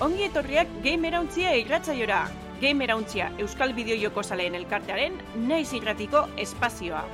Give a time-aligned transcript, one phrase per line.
[0.00, 2.22] ongi etorriak Gamerauntzia irratzaiora.
[2.60, 7.04] Gamerauntzia Euskal Bideojoko Zaleen Elkartearen naiz irratiko espazioa.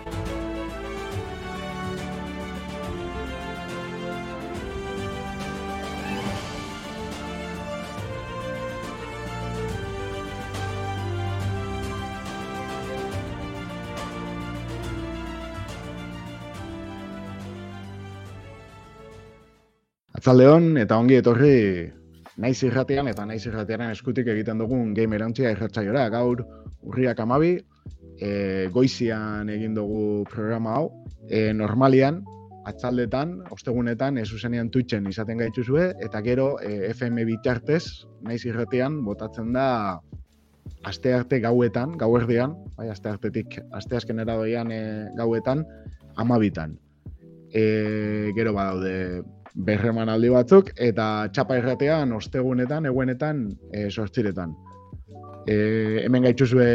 [20.16, 21.56] Atzaldeon eta ongi etorri
[22.36, 26.06] naiz irratean eta naiz irratearen eskutik egiten dugun game erantzia irratzaiora.
[26.12, 26.45] Gaur
[26.82, 27.56] urriak amabi,
[28.20, 30.90] e, goizian egin dugu programa hau.
[31.28, 32.22] E, normalian,
[32.66, 37.84] atzaldetan, ostegunetan, zuzenean Twitchen izaten gaituzue, eta gero e, FM bitartez,
[38.26, 39.68] naiz irratean, botatzen da
[40.87, 44.82] aste arte gauetan, gauerdean, bai, aste artetik, aste azkenera doian e,
[45.18, 45.64] gauetan,
[46.16, 46.76] amabitan.
[47.54, 49.23] E, gero badaude
[49.56, 54.52] berreman aldi batzuk, eta txapa irratean, ostegunetan, eguenetan, e, sortziretan.
[55.49, 55.57] E,
[56.04, 56.68] hemen gaituzue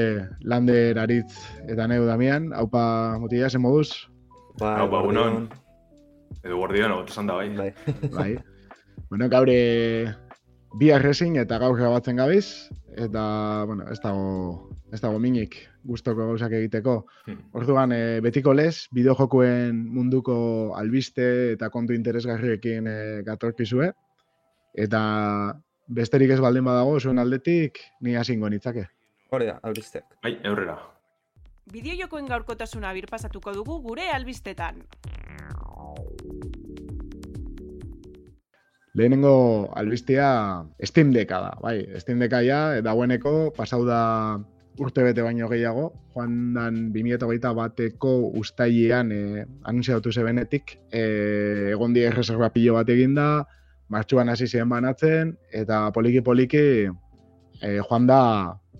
[0.47, 1.35] lander aritz
[1.69, 2.83] eta neu damian, haupa
[3.21, 3.89] mutila, zen moduz?
[4.59, 5.45] Bai, Hau, egunon.
[6.41, 7.49] Edo guardion, esan da, bai.
[7.57, 7.71] Bai.
[8.17, 8.31] Bai.
[9.09, 10.07] bueno, gaur e,
[10.79, 13.23] bi arrezin eta gaur grabatzen gabiz, eta,
[13.67, 16.95] bueno, ez dago, ez dago minik gustoko gauzak egiteko.
[17.25, 17.41] Hmm.
[17.57, 20.37] Orduan, e, betiko lez, bideojokuen munduko
[20.77, 23.91] albiste eta kontu interesgarriekin e, gatorkizue.
[24.73, 25.01] Eta
[25.87, 28.87] besterik ez baldin badago, zuen aldetik, ni hasingo nitzake.
[29.31, 30.17] Hori da, albisteak.
[30.23, 30.77] Bai, aurrera.
[31.71, 34.81] Bideojokoen gaurkotasuna birpasatuko dugu gure albistetan.
[38.93, 44.01] Lehenengo albistea Steam Decka da, bai, Steam Decka ja, dagoeneko pasau da
[44.79, 52.09] urte bete baino gehiago, joan dan 2008 bateko ustailean e, anunciatu zebenetik, e, egon die
[52.11, 53.45] reserva pilo bat eginda,
[53.91, 58.21] martxuan hasi ziren banatzen, eta poliki-poliki e, joan da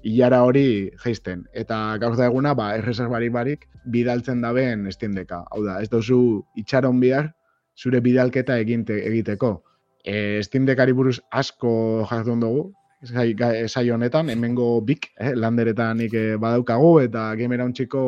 [0.03, 1.43] hilara hori geisten.
[1.53, 5.43] Eta gaur da eguna, ba, erreserbarik barik, bidaltzen daben Steam Decka.
[5.51, 7.31] Hau da, ez duzu itxaron bihar,
[7.77, 9.59] zure bidalketa eginte, egiteko.
[10.05, 13.33] E, Steam Deckari buruz asko jardun dugu, Zai,
[13.67, 18.01] zai honetan, hemengo bik, eh, landeretan nik eh, badaukagu, eta gamera untxiko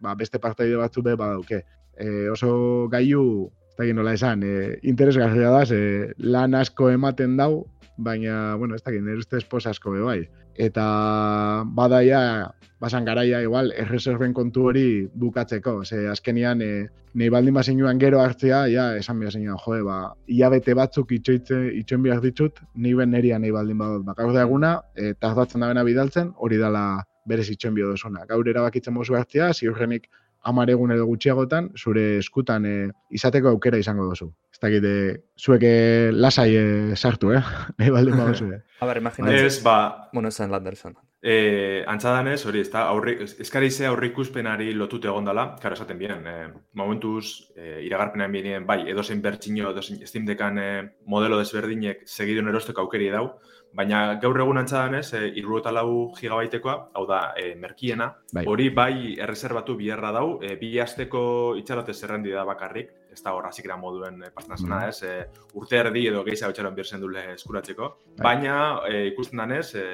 [0.00, 1.60] ba, beste partaide batzu be badauke.
[1.98, 7.66] E, oso gaiu, ez dakit nola esan, e, interesgarria da, ze lan asko ematen dau,
[7.98, 10.20] baina, bueno, ez dakit, nire ustez pos asko be bai.
[10.58, 12.50] Eta badaia,
[12.82, 18.64] basan garaia igual, erreserben kontu hori bukatzeko, ze azkenian, e, nahi baldin bazinuan gero hartzea,
[18.72, 23.38] ja, esan behar zinuan, joe, ba, hilabete batzuk itxoitze, itxoin behar ditut, ni ben neria
[23.38, 24.04] nahi baldin badut.
[24.06, 26.84] Ba, gaur da eguna, e, tardatzen da bena bidaltzen, hori dala
[27.28, 28.26] berez itxoin bio duzuna.
[28.26, 30.10] Gaur erabakitzen mozu hartzea, ziurrenik
[30.42, 32.76] amar egun edo gutxiagotan, zure eskutan e,
[33.10, 34.30] izateko aukera izango duzu.
[34.52, 35.74] Ez dakit, e, zuek e,
[36.12, 36.64] lasai e,
[36.96, 37.42] sartu, eh?
[37.78, 38.62] nahi baldin baduzu, eh?
[38.82, 39.46] A ber, imaginatzen.
[39.46, 40.94] Ez, ba, Bueno, esan lander esan.
[41.20, 46.26] e, antzadanez, hori, ez da, aurri, eskari ze aurrikuspenari lotute egon dela, karo esaten bien,
[46.26, 46.34] e,
[46.78, 50.68] momentuz, e, iragarpenan bienien, bai, edozein bertxino, edozein Steam Deckan e,
[51.06, 53.32] modelo desberdinek segidun erosteko aukeri dau,
[53.72, 58.44] baina gaur egun antzadanez, e, irurota lau gigabaitekoa, hau da, e, merkiena, Bai.
[58.46, 63.46] hori bai erreserbatu biherra dau, e, bi asteko itxarote zerrendi da bakarrik, ez da hor
[63.46, 64.88] hasikera moduen e, pastanazena, Mhm.
[64.88, 68.24] ez, e, urte erdi edo gehiago itxaron birzen dule eskuratzeko, Bai.
[68.24, 69.84] baina e, ikusten danez, e,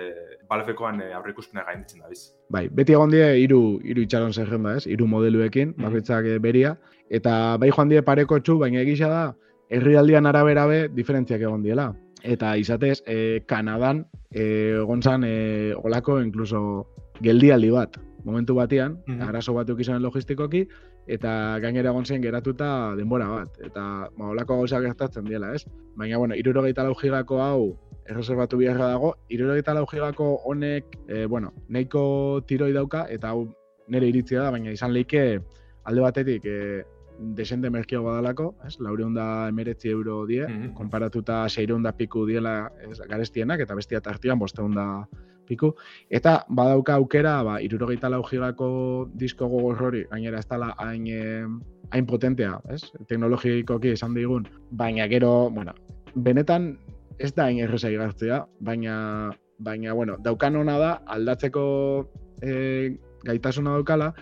[0.48, 2.34] balefekoan e, aurre ikuspena gainditzen da biz.
[2.48, 4.86] Bai, beti egon die hiru hiru itxaron zerrenda, ez?
[4.86, 5.82] Hiru modeluekin, Mhm.
[5.84, 6.76] bakoitzak eh, beria
[7.10, 9.34] eta bai joan die pareko txu, baina egisa da
[9.68, 11.94] herrialdian arabera be diferentziak egon diela.
[12.24, 16.88] Eta izatez, e, Kanadan e, egon zan e, olako incluso
[17.20, 17.98] geldialdi bat.
[18.24, 19.22] Momentu batean, Mhm.
[19.28, 20.66] arazo batuk izan logistikoki,
[21.06, 23.58] eta gainera egon zen geratuta denbora bat.
[23.60, 25.66] Eta ba, olako gauza gertatzen diela, ez?
[25.96, 27.76] Baina, bueno, irurogeita lau gigako hau
[28.08, 33.54] erreserbatu biharra dago, irurogeita lau gigako honek, e, bueno, nahiko tiroi dauka, eta hau
[33.88, 35.40] nire iritzia da, baina izan leike
[35.84, 36.84] alde batetik e,
[37.18, 38.78] desente merkeo badalako, ez?
[38.80, 40.74] Laureun da emeretzi euro die, Mhm.
[40.74, 45.06] konparatuta seireun da piku diela ez, garestienak, eta bestia tartian bosteun da
[45.46, 45.74] piku.
[46.10, 51.46] Eta badauka aukera, ba, irurogeita lau gigako disko gogor hori, gainera ez dela hain, eh,
[51.90, 52.82] hain potentea, ez?
[53.08, 55.74] Teknologikoki esan digun, baina gero, bueno,
[56.14, 56.78] benetan
[57.18, 62.08] ez da hain erresa igartzea, baina, baina, bueno, daukan ona da, aldatzeko
[62.42, 64.14] e, gaitasuna daukala,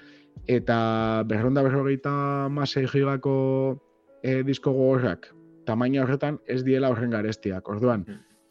[0.47, 3.81] eta berronda berrogeita masei gigako
[4.23, 5.29] e, disko gogorrak,
[5.67, 7.69] tamaina horretan ez diela horren garestiak.
[7.69, 8.07] Orduan,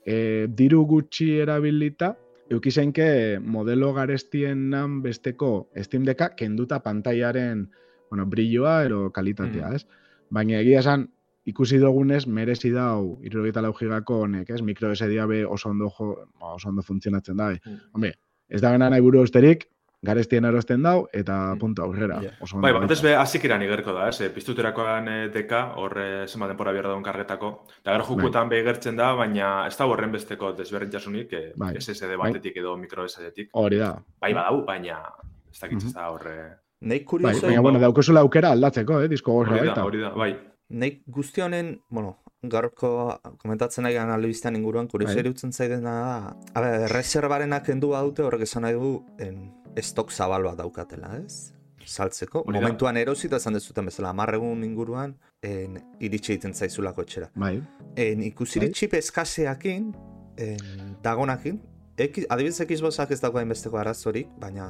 [0.06, 2.16] e, diru gutxi erabilita,
[2.51, 7.69] eukizenke modelo garestienan besteko Steam Decka kenduta pantailaren
[8.10, 9.75] bueno, brilloa ero kalitatea, Mhm.
[9.75, 9.86] ez?
[10.30, 11.10] Baina egia esan,
[11.45, 14.62] ikusi dugunez, merezi dau, irurogeita lau gigako honek, ez?
[14.62, 17.51] Mikro SD oso ondo, jo, ba, oso ondo funtzionatzen da.
[17.51, 17.78] Mm.
[17.94, 18.13] Hombre,
[18.50, 19.68] ez da bena nahi buru austerik,
[20.03, 21.59] garestien erosten dau, eta Mm.
[21.59, 22.19] punto aurrera.
[22.21, 22.31] Ja.
[22.42, 24.19] Oso Bai, batez be hasik iran igerko da, ez?
[24.21, 27.65] Eh, Piztuterakoan eh, deka, hor eh, zenbat denpora behar daun kargetako.
[27.81, 31.75] Eta gero jukuetan be igertzen da, baina ez da horren besteko desberdintasunik, eh, Bai.
[31.77, 33.50] SSD batetik edo micro SD-tik.
[33.53, 33.95] Hori da.
[34.19, 35.03] Bai, badau, baina
[35.51, 35.88] ez dakit Mhm.
[35.88, 36.57] ez da horre...
[36.81, 39.83] Nei Bai, kurioso, baina, bueno, daukosula aukera aldatzeko, eh, disko gorra Hori da, baita.
[39.86, 40.36] hori da, bai.
[40.69, 45.19] nei guzti honen, bueno, gaurko komentatzen nahi analibistean inguruan, kurioso Bai.
[45.25, 50.44] irutzen zaidena da, a ber, reservarenak kendu badute horrek esan nahi du, en, estok zabal
[50.44, 51.53] bat daukatela, ez?
[51.85, 52.44] Saltzeko.
[52.45, 52.62] Hori da.
[52.62, 57.31] Momentuan erosita esan dezuten bezala, amarregun inguruan, en, iritsi egiten zaizulako etxera.
[57.35, 57.62] Bai,
[57.95, 58.73] En, ikusiri Bai.
[58.73, 59.91] txip eskaseakin,
[60.38, 61.59] en, dagonakin,
[61.97, 64.69] X, adibidez Xboxak ez dago hainbesteko arazorik, baina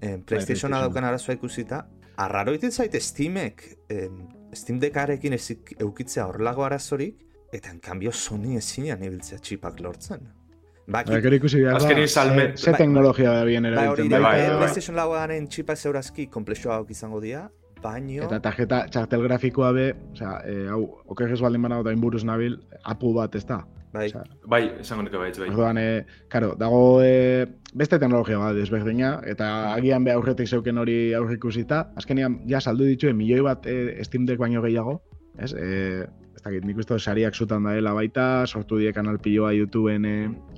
[0.00, 0.72] en, PlayStationa PlayStation.
[0.72, 7.70] daukan arazoa ikusita, arraro iten zait Steamek, en, Steam Deckarekin ezik eukitzea horrelago arazorik, eta
[7.70, 10.28] en cambio Sony ezinean ibiltzea txipak lortzen.
[10.90, 12.78] Ba, Bai, gero ikusi behar da, Azkenin salme- ze, ze Bai.
[12.82, 14.56] teknologia da bien Ba, hori erabiltzen da, bai, bai.
[14.58, 17.44] PlayStation lauaren txipa zeurazki komplexuagoak izango dira,
[17.82, 18.24] baino...
[18.26, 20.80] Eta tarjeta txartel grafikoa be, osea, e, hau,
[21.14, 23.60] oker ez baldin banago da inburuz nabil, apu bat ez da.
[23.92, 25.48] bai, osea, Bai, esango nuke baitz, bai.
[25.50, 31.12] Orduan, e, karo, dago e, beste teknologia bat desberdina, eta agian be aurretik zeuken hori
[31.14, 35.00] aurrikusita, azkenean ja saldu dituen milioi bat e, Steam Deck baino gehiago,
[35.38, 35.52] ez?
[35.54, 36.06] E,
[36.40, 40.12] ez dakit, nik uste sariak zutan daela baita, sortu die kanal piloa YouTubeen e,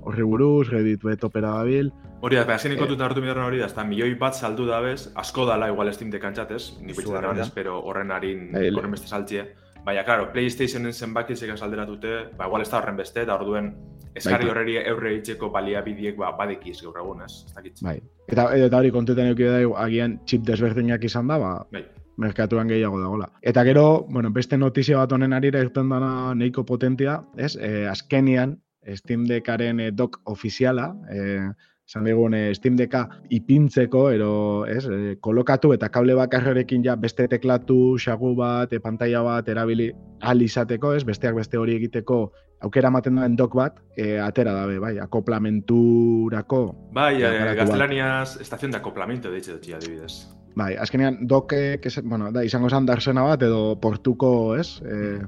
[0.06, 1.90] horri buruz, Reddit be topera dabil,
[2.22, 2.76] Hori da, Eh.
[2.78, 6.10] kontutan hartu midarren hori da, ezta milioi bat saldu da bez, asko dala igual Steam
[6.10, 7.42] dekantzatez, nik betxetan da.
[7.42, 9.42] espero horren harin, Bai, horren beste saltzie.
[9.84, 13.72] Baina, claro, PlayStationen zenbaki zekan salderatute, ba, igual ez da horren beste, eta orduen
[14.14, 17.42] eskarri horreri eurre hitzeko baliabidiek ba, badekiz gaur egun, ez?
[17.48, 17.82] Ez dakit.
[17.82, 17.96] bai.
[18.28, 21.82] Eta, eta hori kontutan eduki da, agian chip desberdinak izan da, ba, Bai.
[22.22, 23.28] Merkatuan gehiago dagoela.
[23.42, 27.56] Eta gero, bueno, beste notizia bat honen arira irten dana neiko potentia, ez?
[27.56, 28.56] E, azkenian,
[28.96, 31.50] Steam Deckaren e, dock ofiziala, e,
[31.88, 33.02] esan digun e, Steam Decka
[33.34, 34.32] ipintzeko, ero,
[34.66, 39.90] ez, e, kolokatu eta kable bakarrekin ja beste teklatu, xagu bat, e, pantalla bat, erabili
[40.22, 42.24] ahal izateko, ez, besteak beste hori egiteko
[42.62, 46.62] aukera ematen duen dock bat, e, atera dabe, bai, akoplamenturako,
[46.94, 47.56] Bai, bat.
[47.58, 50.41] gaztelaniaz estación de acoplamiento deitxe dutxi adibidez.
[50.54, 55.20] Bai, azkenean dokek, ez- bueno, da, izango zen darsena bat, edo portuko, ez, e,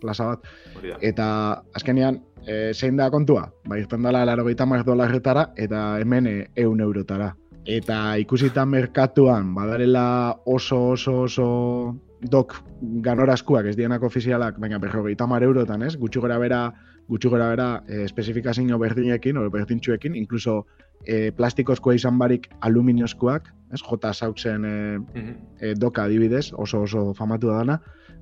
[0.00, 0.46] plaza bat.
[0.76, 0.98] Hori da.
[1.00, 1.26] Eta
[1.74, 3.48] azkenean, e, zein da kontua?
[3.66, 4.24] Ba, irten dela
[4.66, 7.34] mar dolarretara, eta hemen e, eun eurotara.
[7.66, 15.42] Eta ikusita merkatuan, badarela oso oso oso dok ganorazkuak ez dienak ofizialak, baina berrogeita mar
[15.42, 15.96] eurotan, ez?
[15.96, 16.72] Gutxi gora bera,
[17.10, 20.66] gutxi gora bera e, espezifikazio berdinekin, o berdintxuekin, inkluso
[21.04, 23.80] e, plastikozkoa izan barik aluminiozkoak, ez?
[23.82, 24.12] J.
[24.14, 25.34] Sautzen e, Mhm.
[25.60, 27.80] e, doka adibidez, oso oso famatu da dana,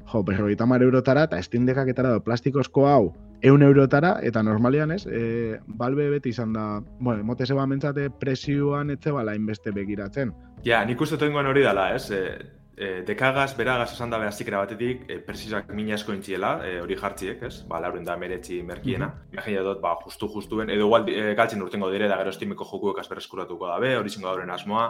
[0.08, 5.06] jo, berrogeita mar eurotara, eta Steam Deckaketara do plastikozko hau eun eurotara, eta normalian ez,
[5.06, 10.32] e, balbe beti izan da, bueno, mote zeba mentzate presioan etze bala inbeste begiratzen.
[10.64, 12.11] Ja, nik uste tengoen hori dala, ez?
[12.11, 12.38] E,
[12.78, 17.42] e, dekagaz, beragaz esan dabe azikera batetik, e, presisak mina asko intziela, e, hori jartziek,
[17.48, 17.64] ez?
[17.69, 19.10] Ba, lauren da meretzi merkiena.
[19.32, 23.70] Imagina dut, ba, justu-justuen, edo igual e, galtzen urtengo dire, da gero estimeko jokuek azberreskuratuko
[23.72, 24.86] dabe, hori zingo dauren asmoa.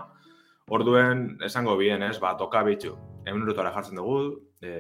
[0.69, 2.19] Orduen, esango bien, ez?
[2.21, 2.93] Ba, toka bitxu.
[3.25, 4.21] Egun eurotara jartzen dugu,
[4.61, 4.75] e,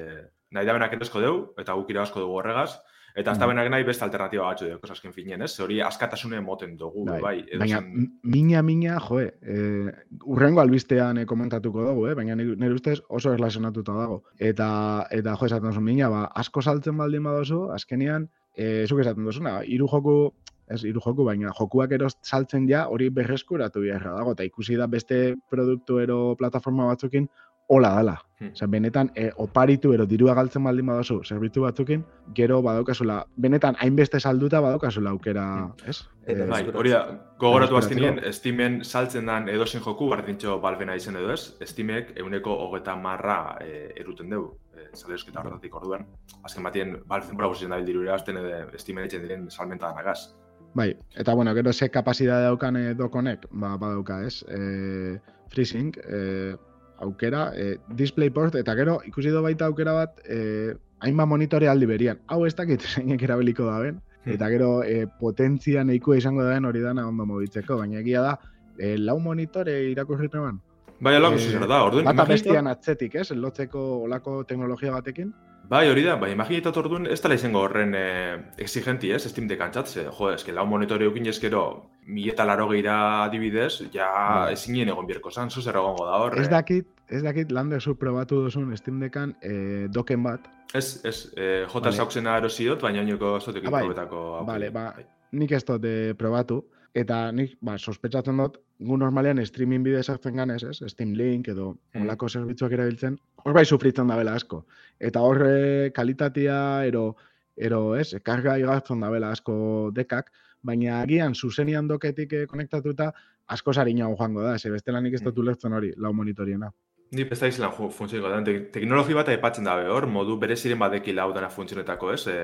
[0.52, 2.76] nahi da benak dugu, eta guk irabazko dugu horregaz,
[3.14, 3.50] Eta ez da Mhm.
[3.56, 5.58] benak nahi beste alternatiba batzu dugu, azken finien, ez?
[5.60, 7.20] Hori askatasune moten dugu, bai.
[7.20, 9.92] bai edo baina zen- mina, mina, joe, e,
[10.24, 12.14] urrengo albistean e, komentatuko dugu, eh?
[12.14, 14.22] baina nire, ustez oso erlazionatuta dago.
[14.38, 19.24] Eta, eta jo, esaten duzu, mina, ba, asko saltzen baldin badozu, azkenean, e, zuk esaten
[19.24, 20.32] duzuna, hiru joku,
[20.68, 24.86] ez hiru joku, baina jokuak eros saltzen ja hori berreskuratu beharra dago, eta ikusi da
[24.86, 27.28] beste produktu ero plataforma batzukin,
[27.68, 28.16] hola dala.
[28.38, 28.52] Hmm.
[28.54, 32.04] Osea, benetan, e, oparitu ero dirua galtzen baldin badozu, zerbitzu batzukin,
[32.36, 35.46] gero badaukazula, benetan hainbeste salduta badaukazula aukera,
[35.84, 35.96] ez?
[36.24, 36.78] Eta Eh, Bai, Eskuratzeko.
[36.78, 37.00] hori da,
[37.38, 42.94] gogoratu azkenien, Steamen saltzen dan edozein joku, bardintxo balbena izen edo ez, Steamek euneko hogeta
[42.96, 46.06] marra e, eruten dugu, e, saleusketa horretatik orduan.
[46.44, 50.36] Azken batien, balben bora guztien dabil diru irabazten edo Steamen etxen diren salmenta danagaz.
[50.74, 54.44] Bai, eta bueno, gero ze kapazitate daukan dokonek, ba, badauka, ez?
[54.48, 55.18] E,
[55.50, 56.54] freezing, e,
[57.00, 62.18] aukera, e, DisplayPort, eta gero ikusi do baita aukera bat, e, hainbat monitore aldi berian.
[62.26, 64.32] Hau ez dakit zeinek erabiliko daben, Hmm.
[64.34, 68.32] eta gero e, potentzia nahikoa izango daben hori dana ondo mobitzeko, baina egia da,
[68.76, 70.58] e, lau monitore irakurritu eban.
[71.00, 73.30] Bai, alako Eh, zuzera da, orduan, Bata bestian atzetik, ez?
[73.30, 75.32] Lotzeko olako teknologia batekin.
[75.68, 79.60] Bai, hori da, bai, imaginetat orduan, ez dela izango horren eh, exigenti, ez, Steam Deck
[79.60, 80.06] antzatze.
[80.16, 81.64] Jo, eske lau monitore eukin eskero,
[82.08, 82.94] mi eta laro geira
[83.26, 84.06] adibidez, ja
[84.46, 84.54] Bai.
[84.54, 86.38] ezinen egon bierko zan, zuzer egongo da hor.
[86.40, 90.48] Ez dakit, ez dakit lan dezu probatu duzun Steam Deckan eh, doken bat.
[90.72, 91.96] Ez, ez, eh, jota Vale.
[92.00, 93.84] sauksena erosiot, baina oinoko zotekin Ah, bai.
[93.84, 94.24] probetako.
[94.48, 94.86] Vale, ba,
[95.32, 95.84] nik ez dut
[96.16, 96.62] probatu.
[96.96, 100.78] Eta nik, ba, sospetsatzen dut, gu normalean streaming bidez hartzen ganez, ez?
[100.88, 102.02] Steam Link edo Mm.
[102.02, 104.64] olako zerbitzuak erabiltzen, hor bai sufritzen da bela asko.
[104.98, 107.16] Eta hor eh, kalitatea, ero,
[107.56, 113.12] ero, ez, karga igartzen da bela asko dekak, baina agian zuzenian doketik eh, konektatuta
[113.46, 116.72] asko sarinago joango da, ze bestela nik ez dut ulertzen hori, lau monitoriena.
[117.10, 118.38] Ni ez da izan funtzioniko da.
[118.44, 122.20] Te teknologi bat aipatzen dabe hor, modu bereziren badeki lau dana funtzionetako, ez?
[122.28, 122.34] E,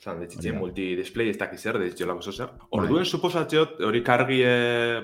[0.00, 0.62] zan, ditzitzen da.
[0.62, 2.54] multi-display ez dakiz zer, ditzitzen lako zozer.
[2.78, 4.54] Orduen suposatzeot hori kargi e,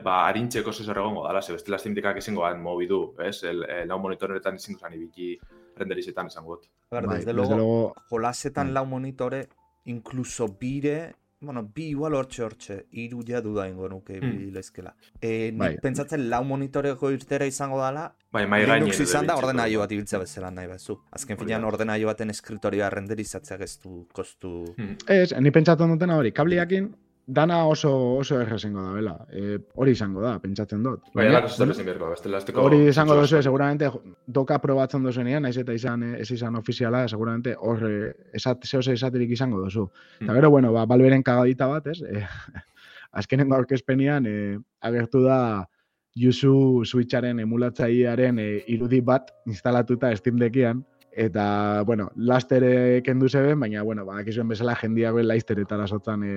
[0.04, 3.42] ba, harintzeko zozer egongo dala, ze bestela Deckak izango bat mobi du, ez?
[3.44, 5.34] El, e, lau monitoretan izango zan ibiki
[5.76, 6.70] renderizetan izango dut.
[6.90, 8.74] Bai, desde desde luego, jolasetan bai.
[8.74, 9.48] lau monitore,
[9.84, 14.50] incluso bire, bueno, bi igual hortxe hortxe, iru ja duda ingo nuke mm.
[14.52, 14.92] lezkela.
[15.20, 15.70] E, nik Bai.
[15.82, 18.60] pentsatzen lau monitoreko irtera izango dala, Bai, mai.
[18.68, 20.98] Linux izan da ordenaio bat ibiltzea bezala nahi bazu.
[21.16, 21.70] Azken finean da.
[21.72, 24.52] ordenaio baten eskritoria renderizatzeak ez du kostu...
[24.76, 24.98] Hmm.
[25.08, 26.92] Ez, ni pentsatzen dutena hori, kabliakin
[27.30, 29.12] dana oso oso erre izango da, bela.
[29.30, 31.04] E, hori izango da, pentsatzen dut.
[31.14, 32.64] Bai, alako zozer ezin beharko, bestela esteko...
[32.66, 33.90] Hori izango duzu, seguramente
[34.26, 38.82] doka probatzen duzuenean, naiz eta izan eh, ez izan ofiziala, seguramente hor eh, esat, zeo
[38.82, 39.86] ze esaterik izango duzu.
[40.18, 40.34] Eta Hmm.
[40.40, 42.02] gero, bueno, ba, balberen kagadita bat, ez?
[42.02, 42.24] E,
[43.22, 45.68] azkenengo aurkezpenian e, agertu da
[46.18, 50.82] Yuzu Switcharen emulatzailearen e, irudi bat instalatuta Steam Deckian,
[51.12, 56.36] eta, bueno, laster kendu zeben, baina, bueno, ba, akizuen bezala jendiago laisteretara sotzan e,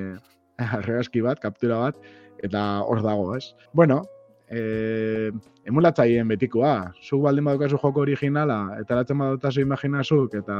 [0.79, 2.11] argazki bat, kaptura bat,
[2.43, 3.53] eta hor dago, ez?
[3.73, 4.01] Bueno,
[4.49, 5.31] e,
[5.69, 6.75] emulatzaileen betikoa.
[7.03, 10.57] Zuk baldin badukazu joko originala, eta eratzen badutazu imaginazuk, eta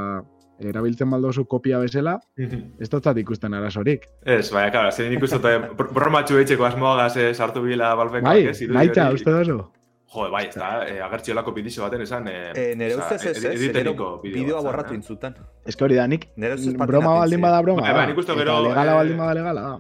[0.64, 4.06] erabiltzen baldozu kopia bezala, ez dotzat ikusten arazorik.
[4.22, 8.28] Ez, baina, klar, zein nik uste dut, bromatxu eitzeko asmoagaz eh, sartu bila balbeko.
[8.30, 9.08] Bai, ez, hori.
[9.18, 9.64] uste duzu?
[10.14, 12.28] Jo, bai, ez da, eh, agertziolako bidizo baten esan...
[12.28, 15.00] Eh, E, nere osea, ustez ez, ez, bideo bideoa borratu eh?
[15.00, 15.34] intzuten.
[15.66, 16.56] Ez hori da, nik Nere
[16.86, 18.06] broma baldin bada broma, da.
[18.06, 19.74] nik uste gero, legala eh, baldin bada legala da.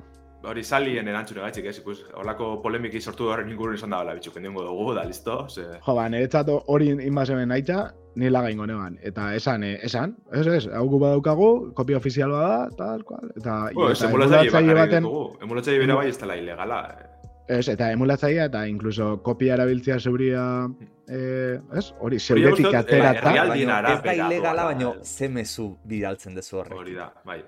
[0.49, 4.33] Hori salien erantzune gaitxik, ez, ikus, horlako polemiki sortu horren ingurun izan da bala, bitxu,
[4.33, 5.67] kendiongo dugu, da, listo, ze...
[5.85, 8.97] Jo, ba, niretzat hori inbasemen naitza, ni laga ingo neban.
[9.01, 13.31] Eta esan, eh, esan, ez, ez, hau gu badaukagu, kopia ofizial bada, tal, cual.
[13.37, 15.07] Eta, Jo, ez, emulatzaile baten.
[15.47, 16.83] Emulatzaile bera bai ez dela ilegala.
[16.99, 17.09] eh.
[17.47, 20.43] Ez, eta emulatzailea, eta incluso kopia erabiltzea zeuria,
[21.07, 25.03] eh, ez, hori, zeuretik aterata, Baina ez da ilegala, baino eh.
[25.03, 26.77] ze mezu bidaltzen dezu horrek.
[26.79, 27.41] Hori da, bai.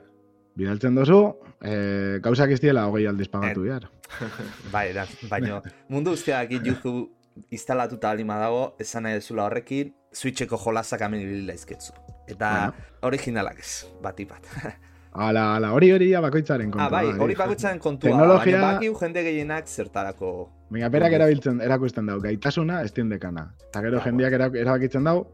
[0.55, 1.19] bidaltzen duzu,
[1.61, 3.89] eh, gauzak ez diela hogei aldiz pagatu Eh, behar.
[4.71, 7.09] Bai, da, baino mundu guztiak juzu
[7.51, 11.91] instalatuta alima dago, esan nahi dezula horrekin, Switcheko jolasak hemen ibili daizketzu.
[12.27, 12.85] Eta Bueno.
[13.01, 14.47] originalak ez, bati bat.
[15.15, 16.87] Ala, ala, hori hori bakoitzaren kontua.
[16.87, 17.37] ah, bai, da, hori eh.
[17.37, 23.53] bakoitzaren kontua, Teknologia- bakiu jende gehienak zertarako Baina berak erabiltzen, erakusten dau, gaitasuna Steam Deckana.
[23.69, 25.27] Eta gero jendeak era- erabakitzen dau,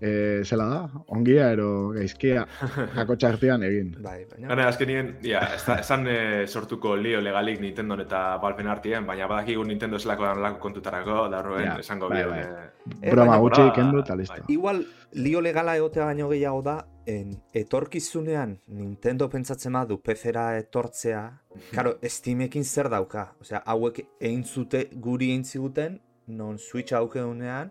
[0.00, 2.46] eh, zela da, ongia ero gaizkia,
[3.02, 3.94] akotxa artean egin.
[4.02, 4.48] Bai, baina...
[4.48, 5.40] Gana, azkenien, ja,
[5.78, 10.58] esan eh, sortuko lio legalik Nintendo eta Valven artien, baina badakigu Nintendo zelako dan lako
[10.60, 12.40] kontutarako, da horren Ja, esango bai, bai.
[12.40, 12.70] eh,
[13.00, 14.34] Eh, Broma gutxi ikendu eta listo.
[14.34, 14.42] bai.
[14.52, 14.82] Igual,
[15.12, 16.74] lio legala egotea baino gehiago da,
[17.06, 21.22] en, etorkizunean Nintendo pentsatzen badu PC-ra etortzea,
[21.76, 23.30] karo, Steamekin zer dauka?
[23.40, 27.70] Osea, hauek egin zute guri egin ziguten, non Switch aukeunean,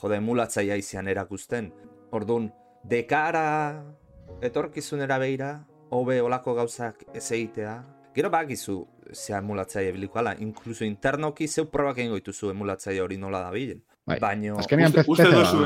[0.00, 1.72] jode, emulatzaia izan erakusten.
[2.12, 2.50] Orduan,
[2.84, 3.82] dekara
[4.42, 5.50] etorkizunera beira,
[5.90, 7.76] hobe olako gauzak ez egitea,
[8.16, 8.78] Gero bakizu
[9.12, 13.82] zea emulatzaile biliko ala, inkluso internoki zeu probak egingo dituzu emulatzaile hori nola dabilen.
[14.08, 14.16] Bai.
[14.22, 15.36] Baino, Azkenean Uste, uste da.
[15.42, 15.58] duzu,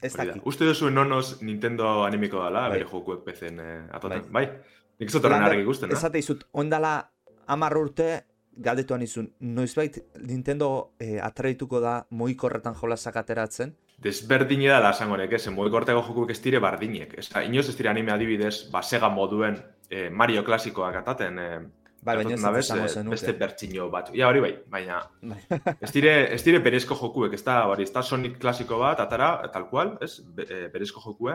[0.00, 0.32] ez hori da.
[0.32, 0.46] dakit.
[0.48, 2.78] uste duzu nonos Nintendo animiko dala, Bai.
[2.78, 4.24] bere jokuek PC-en eh, atoten.
[4.32, 4.46] Bai.
[4.46, 4.62] Bai.
[4.98, 5.98] Nik Lander, argi ikusten, eh?
[6.00, 6.94] Esate izut, ondala
[7.46, 8.08] amar urte
[8.58, 15.48] galdetuan izun, noizbait Nintendo eh, atraituko da moikorretan jolasak ateratzen, Desberdine da esango nek, ez,
[15.50, 17.16] mugikorteko jokuek ez dire bardinek.
[17.18, 19.58] Ez, inoz ez dire anime adibidez, ba, Sega moduen
[19.90, 21.56] eh, Mario klasikoak ataten, eh,
[22.06, 23.16] bai, baina ez bez, zenuke.
[23.16, 24.12] beste bertxino bat.
[24.14, 25.40] Ja, hori bai, baina Bai.
[25.84, 29.32] ez dire, ez dire berezko jokuek, ez da, hori, ez da Sonic klasiko bat, atara,
[29.52, 31.34] tal cual, ez, be, berezko jokue,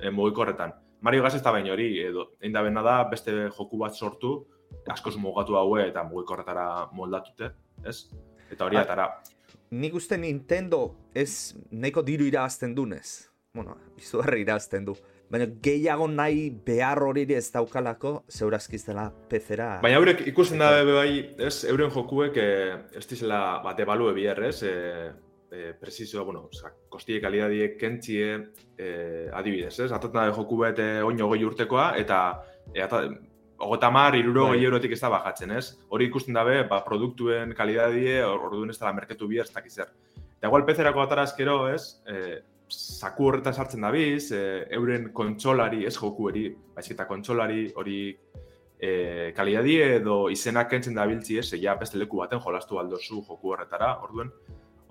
[0.00, 0.74] eh, mugikorretan.
[1.06, 4.40] Mario Gas ez da baina hori, edo, egin da bena da, beste joku bat sortu,
[4.90, 7.52] askoz mugatu haue eta mugikorretara moldatute,
[7.86, 8.10] ez?
[8.50, 9.08] Eta hori atara.
[9.70, 13.30] Nik uste Nintendo ez nahiko diru irabazten dunez.
[13.54, 14.96] Bueno, izugarri irabazten du.
[15.30, 19.78] Baina gehiago nahi behar hori ez daukalako, zeurazkiztela pezera.
[19.82, 24.62] Baina eurek ikusten da bai, ez, euren jokuek eh, ez dizela bat ebalue biher, ez?
[24.66, 25.10] Eh,
[25.50, 28.28] e, presizio, bueno, oza, kostie kalidadie kentzie
[28.78, 29.90] e, adibidez, ez?
[29.90, 32.20] Atatzen da joku bet e, oin hogei urtekoa, eta
[32.72, 33.02] e, ata,
[33.60, 34.64] ogota mar, iruro Bai.
[34.64, 35.66] eurotik ez da bajatzen, ez?
[35.88, 39.92] Hori ikusten dabe, ba, produktuen kalidadie, or- orduan ez da merketu bi ez dakiz zer.
[40.38, 42.00] Eta igual pezerako atara eskero, ez?
[42.08, 42.40] E,
[42.70, 48.16] zaku horretan sartzen dabiz, e, euren kontsolari, ez jokueri, baizik eta kontsolari hori
[48.80, 51.52] e, kalidadie edo izenak kentzen dabiltzi, ez?
[51.60, 54.32] Ja, beste leku baten jolastu aldozu joku horretara, orduen.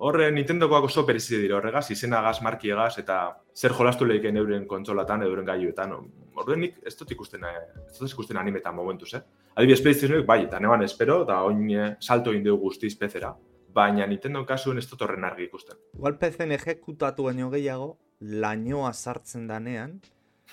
[0.02, 3.18] Horre, Nintendokoak oso berizide dira horregaz, izenagaz, markiegaz, eta
[3.54, 5.92] zer jolastu lehiken euren kontsolatan, euren gaiuetan.
[6.40, 9.22] Orduen nik ez dut ikusten, eh, ez dut ikusten animetan momentuz, eh?
[9.56, 13.34] Adibidez, PlayStationek, bai, eta neban espero, eta oin eh, salto egin dugu guztiz pezera.
[13.74, 15.78] Baina Nintendo kasuen ez dut horren argi ikusten.
[15.98, 20.00] Igual PC-en ejekutatu baino gehiago, lainoa sartzen danean,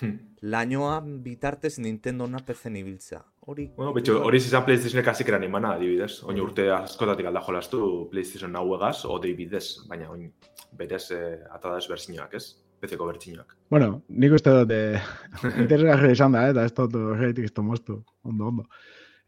[0.01, 0.17] Hm.
[0.41, 3.23] lainoa bitartez Nintendona PC-en ibiltzea.
[3.47, 3.69] Hori...
[3.77, 6.17] Bueno, betxo, hori izan PlayStationek hasik eran imana, adibidez.
[6.27, 7.79] Oin urte askotatik alda jolastu
[8.11, 10.25] PlayStation nahuegaz, odei bidez, baina oin
[10.75, 12.43] berez eh, atadaz bertxinoak, ez?
[12.83, 13.55] PC-ko bertxinoak.
[13.71, 14.99] Bueno, nik uste dut, eh,
[15.63, 18.01] interesgarri izan da, eh, eta ez dut horretik ez dut moztu.
[18.27, 18.67] Ondo, ondo.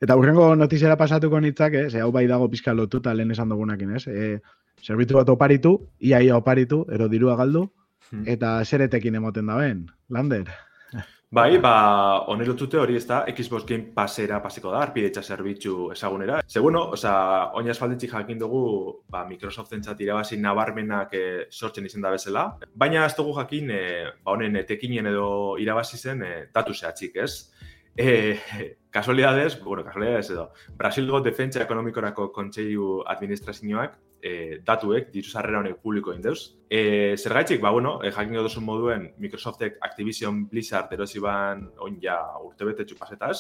[0.04, 3.96] Eta hurrengo notiziara pasatuko nitzak, eh, ze hau bai dago pizka lotuta lehen esan dugunakin,
[3.96, 4.08] ez?
[4.08, 4.40] Eh,
[4.84, 7.70] Zerbitzu bat oparitu, ia ia oparitu, ero dirua galdu,
[8.10, 8.24] Hmm.
[8.26, 10.48] eta zeretekin emoten daben, Lander.
[11.32, 11.72] Bai, ba,
[12.34, 16.40] onelotute hori ez da, Xbox Game Passera pasiko da, arpidetxa zerbitzu ezagunera.
[16.50, 17.12] Ze, bueno, oza,
[17.54, 18.62] oin asfalditzik jakin dugu,
[19.14, 22.48] ba, Microsoft entzat irabazi nabarmenak eh, sortzen izan da bezala.
[22.74, 25.30] Baina ez dugu jakin, eh, ba, honen etekinen edo
[25.62, 27.54] irabazi zen eh, datu zehatzik, ez?
[27.94, 28.42] Eh,
[28.98, 30.50] kasualidades, bueno, kasualidades edo,
[30.82, 36.56] Brasilgo Defentsa Ekonomikorako Kontseilu Administrazioak eh, datuek, diru sarrera honek publiko indeuz.
[36.70, 42.20] E, zergaitzik, ba, bueno, e, jakin duzun moduen Microsoftek Activision Blizzard erosi ban oin ja
[42.44, 43.38] urtebete txupasetaz,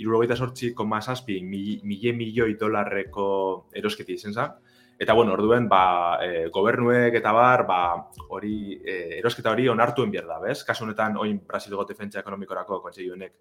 [0.00, 3.26] irurogeita sortzi koma zazpi mille milioi dolarreko
[3.74, 4.58] erosketi izen zen.
[5.00, 7.80] Eta, bueno, orduen, ba, e, gobernuek eta bar, ba,
[8.28, 10.60] hori, e, erosketa hori onartuen behar bez?
[10.64, 13.32] Kasu honetan, oin Brasilgo Defentsa Ekonomikorako kontseilu honek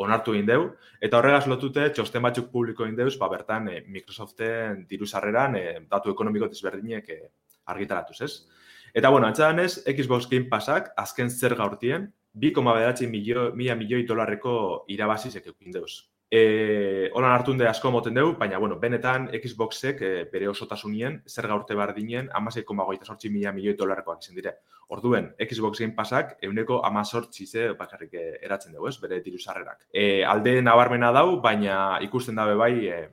[0.00, 0.62] onartu egin deu,
[1.02, 5.64] eta horregaz lotute txosten batzuk publiko egin deuz, ba, bertan e, Microsoften diru sarreran e,
[5.90, 7.20] datu ekonomiko desberdinek e,
[7.72, 8.32] argitaratuz, ez?
[8.94, 15.46] Eta, bueno, antzadanez, Xbox Game Passak azken zer gaurtien, 2,9 milio, mila milioi dolarreko irabazizek
[15.52, 16.10] eukin deuz.
[16.30, 21.48] E, holan hartun de asko moten dugu, baina, bueno, benetan Xboxek e, bere osotasunien, zer
[21.50, 22.68] gaurte behar dinen, amaseik
[23.02, 24.54] sortzi mila milioi dolarrekoak izan dire.
[24.90, 29.88] Orduen, Xbox Game Passak euneko amazortzi ze bakarrik e, eratzen dugu, ez, bere diru sarrerak.
[29.92, 33.08] E, alde nabarmena dau, baina ikusten dabe bai, e,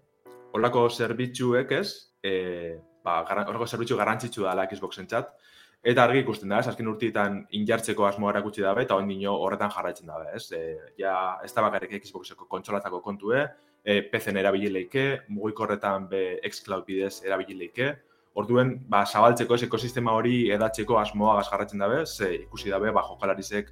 [0.53, 5.34] holako zerbitzuek ez, e, ba, horreko zerbitzu garrantzitsu dela Xboxen txat,
[5.83, 9.71] Eta argi ikusten da, ez, azken urtietan injartzeko asmoa erakutsi dabe, eta ondino dino horretan
[9.71, 10.49] jarraitzen dabe, ez?
[10.51, 10.61] E,
[10.99, 13.45] ja, ez da bakarrik Xboxeko kontsolatako kontue,
[13.85, 17.93] e, PC-en erabili leike, mugikorretan be xCloud bidez erabili leike,
[18.37, 23.71] Orduen, ba, zabaltzeko ez ekosistema hori edatzeko asmoa jarraitzen dabe, ze ikusi dabe, ba, jokalarizek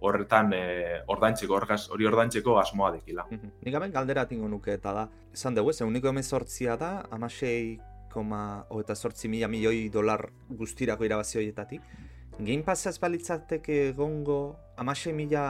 [0.00, 0.62] horretan e,
[1.12, 3.26] ordaintzeko, horregaz, hori ordaintzeko asmoa dekila.
[3.32, 5.04] Nik hemen galdera tingo nuke eta da,
[5.36, 7.76] esan dugu ez, euniko emezortzia da, amasei
[8.16, 11.86] koma hogeita sortzi mila milioi dolar guztirako irabazi horietatik.
[12.38, 14.40] Game Pass ez balitzateke egongo
[14.80, 15.46] amasei mila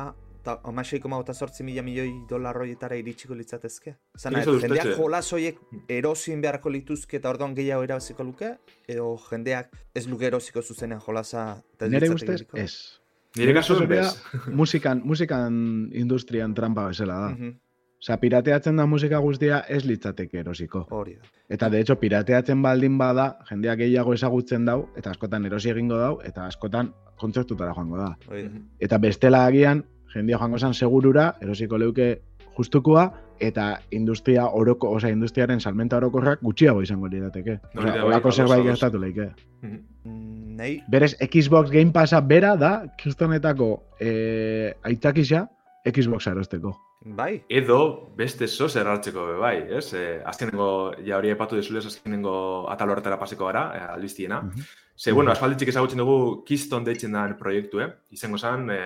[0.46, 3.96] eta amasei koma hogeita sortzi mila milioi dolar horietara iritsiko litzatezke?
[4.18, 5.58] Zan, Nik uste dut jendeak jolas horiek
[5.90, 8.52] erosin beharko lituzke eta orduan gehiago irabaziko luke?
[8.86, 13.02] Edo jendeak ez luke erosiko zuzenean jolasa eta ez litzateke ustez, ez.
[13.36, 13.88] Nire bez.
[13.88, 14.10] bera,
[14.48, 15.56] musikan, musikan
[15.92, 17.28] industrian trampa bezala da.
[17.34, 17.54] Mhm,
[18.02, 20.84] Osea, pirateatzen da musika guztia ez litzateke erosiko.
[20.90, 21.30] Hori da.
[21.48, 26.18] Eta de hecho, pirateatzen baldin bada, jendeak gehiago ezagutzen dau, eta askotan erosi egingo dau,
[26.24, 28.10] eta askotan kontzertutara joango da.
[28.28, 28.64] Hori da.
[28.78, 32.10] Eta bestela agian, jendia joango zan segurura, erosiko leuke
[32.56, 33.06] justukua,
[33.40, 37.58] eta industria oroko, osea, industriaren salmenta orokorrak gutxiago izango lirateke.
[37.74, 39.30] Osea, bai, olako ados, zerbait gertatu leike.
[39.62, 39.80] Mhm.
[40.04, 45.50] Mm, Nei, Berez, Xbox Game Passa bera da, kristonetako e, aitzakisa,
[45.84, 46.72] Xboxa erosteko.
[47.06, 49.92] Bai, Edo beste zo zer hartzeko be bai, ez?
[49.94, 50.68] E, azkenengo,
[51.06, 54.40] ja hori epatu dezulez, azkenengo atal horretara paseko gara, e, albistiena.
[54.42, 54.66] Mhm.
[54.96, 57.90] Ze, bueno, asfalditzik ezagutzen dugu Keystone deitzen den proiektu, eh?
[58.10, 58.80] Izango zen, e,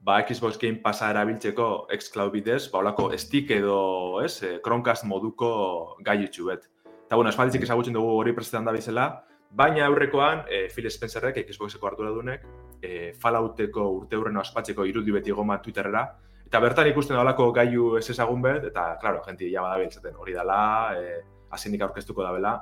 [0.00, 5.96] ba, Xbox Game Passa erabiltzeko xCloud bidez, ba, olako stick edo, ez, e, Chromecast moduko
[6.04, 6.68] gaiutxu bet.
[7.06, 9.06] Eta, bueno, asfalditzik ezagutzen dugu hori prestetan da bizela,
[9.50, 12.44] baina aurrekoan, e, Phil Spencerrek, Xboxeko arduradunek,
[12.82, 16.06] e, Fallouteko urte hurrena ospatzeko irudi beti goma Twitterera,
[16.52, 20.18] eta bertan ikusten da olako gaiu ez ezagun bet, eta, klaro, jenti ja badabil zaten
[20.20, 22.58] hori dela, e, azindik aurkeztuko dabela,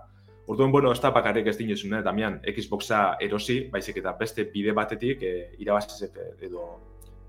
[0.50, 4.72] Orduan, bueno, ez da bakarrik ez dinezun, eh, Damian, Xboxa erosi, baizik eta beste bide
[4.74, 6.64] batetik e, irabazizek eh, edo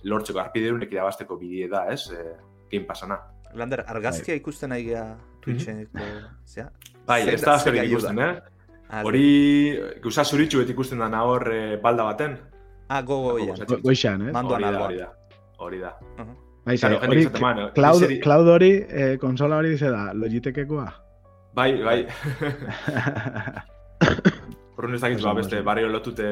[0.10, 2.08] lortzeko arpideunek irabazteko bide da, ez?
[2.10, 2.24] E,
[2.71, 3.19] Game Passana.
[3.54, 5.04] Lander, argazkia ikusten nahi geha
[5.43, 6.00] Twitcheko,
[6.47, 6.69] zea?
[7.06, 8.30] Bai, Zer ez da- da gaiu ikusten, da?
[8.32, 8.41] eh?
[8.89, 9.26] Ah, Hori,
[10.02, 12.39] guza zuritxu beti ikusten dana hor eh, balda baten.
[12.89, 13.02] Ah.
[13.02, 14.32] Go- Go- Goixan, eh?
[14.34, 15.12] Mandoan Hori da, hori da.
[15.60, 15.93] Hori da.
[16.17, 16.36] Aha.
[16.65, 17.26] Bai, Claro, hori,
[17.74, 20.86] cloud, cloud hori, eh, konsola hori ze da, Logitekekoa.
[21.54, 22.06] Bai, bai.
[24.78, 26.28] Horren ez dakit, ba, beste, barrio lotute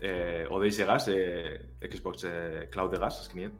[0.00, 3.52] eh, odeizegaz, eh, Xbox eh, Cloudegaz, azkenien.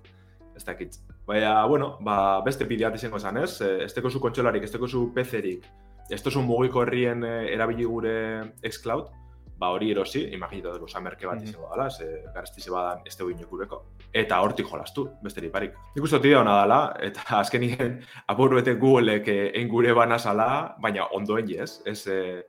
[0.56, 0.96] Ez dakit.
[1.26, 3.60] Baina, bueno, ba, beste bideat izango zen, ez?
[3.64, 5.64] Eh, Ez teko zu kontsolarik, ez teko zu PC-rik,
[6.10, 8.14] ez tozu mugiko herrien eh, erabili gure
[8.66, 9.08] xCloud,
[9.60, 11.44] ba hori erosi, imaginatu dugu, merke bat Mhm.
[11.48, 13.82] izango dela, ze garestize badan ez dugu inokureko.
[14.12, 15.74] Eta hortik jolastu, besterik barik.
[15.94, 21.06] Nik uste dut hona dela, eta azkenien apur bete Googleek eh, ein gure banazala, baina
[21.12, 22.42] ondoen ez, ez eh,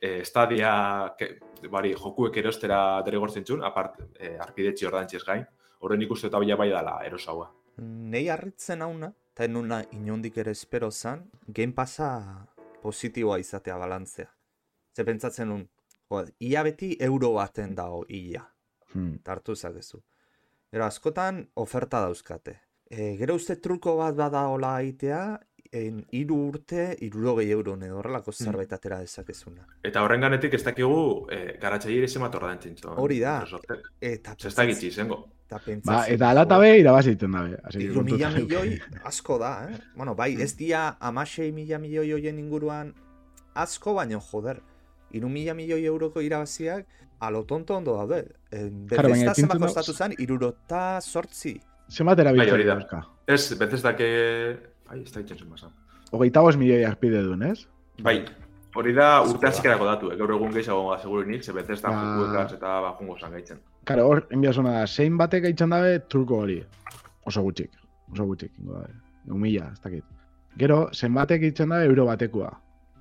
[0.00, 1.38] eh, stadia ke,
[1.70, 5.44] bari, jokuek erostera derigortzen txun, apart, eh, arpidetxi ordantziz gain,
[5.80, 7.50] horren ikustu eta bila bai dela erosaua.
[7.78, 12.46] Nei harritzen hauna, eta nuna inondik ere espero zan, Game Passa
[12.82, 14.28] positiboa izatea balantzea.
[14.94, 15.68] Ze pentsatzen nun,
[16.40, 18.44] ia beti euro baten dago ia,
[18.94, 19.18] Hmm.
[19.26, 20.02] tartu zakezu.
[20.70, 22.60] Gero askotan oferta dauzkate.
[22.90, 25.40] E, gero uste truko bat badaola aitea,
[25.74, 29.64] en hiru urte, irurogei euro edo horrelako zerbait atera dezakezuna.
[29.82, 32.98] Eta horren ganetik ez dakigu eh, garatzaile zemat ordaintzen txon.
[33.02, 33.40] Hori da.
[34.00, 35.24] Eta Ez da gitzi izango.
[35.46, 37.58] Eta Ba, pentsatzen, eta alata be, irabaziten dabe.
[37.80, 39.80] Iru mila milioi asko da, eh?
[39.96, 42.94] Bueno, bai, ez dia amasei mila milioi hoien inguruan
[43.54, 44.62] asko, baino joder.
[45.14, 46.86] Iru mila milioi euroko irabaziak,
[47.22, 48.24] alo tonto ondo daude.
[48.50, 51.54] Eh, Claro, Bethesda zenbat kostatu zen, irurota sortzi.
[51.88, 52.78] Zenbat Bai, hori da.
[53.26, 54.08] Ez, betez dake...
[54.88, 55.70] Bai, ez da ditzen zen basan.
[56.10, 57.66] Hogeita bost milioi arpide duen, ez?
[58.02, 58.24] Bai,
[58.74, 59.52] hori da urte da.
[59.52, 60.16] hasierako datu, eh?
[60.18, 62.02] gaur egun gehiago ga segurunik, ze betez da Ba.
[62.02, 63.60] jokuekaz eta ba, jungo zan gaitzen.
[63.84, 66.58] Karo, hor, enbiasuna da, zein batek gaitzen dabe truko hori.
[67.24, 67.70] Oso gutxik.
[68.12, 68.94] Oso gutxik, ingo dabe.
[69.28, 70.04] Egun mila, ez dakit.
[70.58, 72.50] Gero, zenbatek egiten dabe euro batekoa.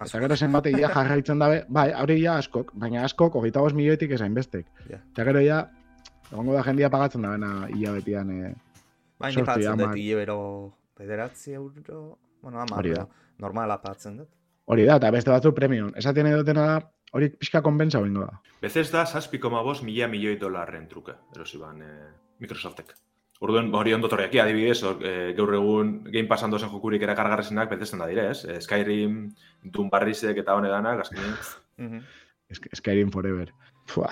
[0.05, 4.11] Eta gero zenbatek ja jarraitzen dabe, bai, hori ja askok, baina askok, hogeita bost milioitik
[4.11, 4.65] esain bestek.
[4.89, 4.99] Ja.
[5.11, 5.61] Eta gero ja,
[6.31, 8.53] egongo da jendia pagatzen dabena hilabetian, eh,
[9.19, 9.97] Baina patzen dut, hamar.
[9.97, 10.37] hilabero
[10.99, 13.05] bederatzi euro, bueno, ama, Hori da.
[13.39, 14.29] normala patzen dut.
[14.65, 15.91] hori da, eta beste batzu premium.
[15.95, 16.75] Esaten edotena da,
[17.13, 18.39] hori pixka konbentsa bingo da.
[18.61, 22.93] Betez da, zazpikoma bost mila milioi dolarren truke, erosi ban eh, Microsoftek.
[23.41, 27.69] Orduan, ba, hori ondo torriaki, adibidez, or, eh, gaur egun Game Passan dozen jokurik erakargarrezenak
[27.69, 28.45] betetzen da dire, ez?
[28.45, 32.03] Eh, Skyrim, Doom Barrisek eta honedanak, azkenean.
[32.53, 33.51] Sk- Skyrim Forever.
[33.87, 34.09] Fua.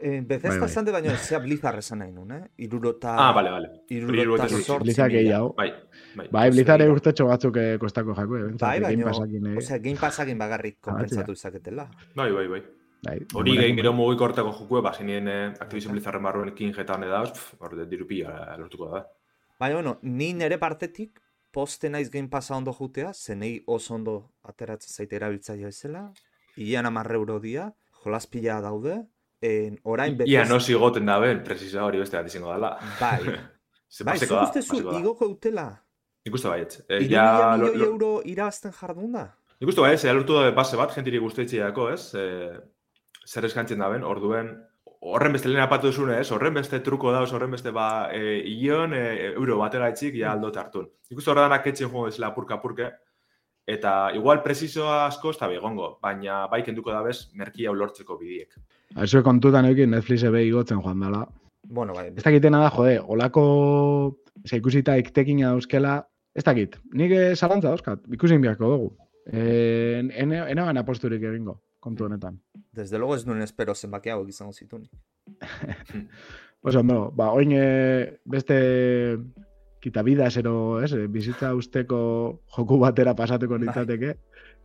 [0.00, 0.68] Eh, Bethesda Bai, bai.
[0.70, 2.40] esan de baino, zea Blizzard esan nahi nun, eh?
[2.64, 3.12] Irurota...
[3.28, 3.68] Ah, bale, bale.
[3.90, 5.52] Irurota sortzi Blizzard gehiago.
[5.54, 5.68] Bai,
[6.16, 6.28] bai.
[6.32, 8.52] Bai, Blizzard urtetxo batzuk eh, kostako jako, eh?
[8.58, 9.56] Bai, Game baino, Passakin, eh?
[9.58, 11.90] osea, Game Passakin bagarrik Ah, konpentsatu izaketela.
[12.16, 12.62] Bai, bai, bai.
[13.02, 16.94] Bai, Hori gehin gero mugiko hortako jokue, ba, zenien eh, Activision Blizzarren barruen King eta
[16.94, 19.00] hone dauz, pff, hor de dirupia lortuko da.
[19.58, 21.18] Baina, bueno, ni nere partetik
[21.52, 24.14] poste naiz Game Passa ondo jutea, zenei oso ondo
[24.46, 26.04] ateratzen zaite erabiltzaile bezala,
[26.56, 27.66] ian amarre euro dia,
[28.04, 29.00] jolaspila daude,
[29.42, 32.76] en, orain Ia no zigoten da ben, precisa hori beste bat izango dela.
[33.00, 35.72] Bai, bai, paseko zu da, uste zu, igoko utela,
[36.22, 36.76] Nik uste baietz.
[36.86, 39.24] Eh, iru ja, milioi lo- euro irabazten jardun da?
[39.58, 42.04] Nik uste baietz, ja lortu da base bat, jentiri guztetxeako, ez?
[42.14, 42.26] E,
[43.26, 44.52] zer eskantzen da ben, orduen,
[45.02, 46.30] horren beste lehen apatu duzune, ez?
[46.30, 50.52] Horren beste truko dauz, horren beste ba, e, ion, e, euro batera etxik, ja aldo
[50.54, 50.86] hartun.
[51.10, 52.90] Nik uste horredanak etxen joan ezela apurka-apurke,
[53.66, 58.54] eta igual presizoa asko ez da begongo, baina bai kenduko da bez, merkia ulortzeko bidiek.
[58.94, 61.26] Aizu kontutan eukin Netflix ebe igotzen joan dela.
[61.62, 63.44] Bueno, bai, Ez dakitena da, jode, olako
[64.46, 66.00] ze ikusita iktekina dauzkela,
[66.34, 68.88] ez dakit, nik eh, zalantza dauzkat, ikusin beharko dugu.
[69.26, 72.38] Eh, ene, ene baina posturik egingo, kontu honetan.
[72.72, 74.86] desde luego ez nuen espero zenbaki hauek izango zituen.
[76.62, 79.18] Pues ondo, ba, oin eh, beste
[79.82, 81.98] kitabida esero, ez, eh, bizitza usteko
[82.56, 84.12] joku batera pasateko nintzateke.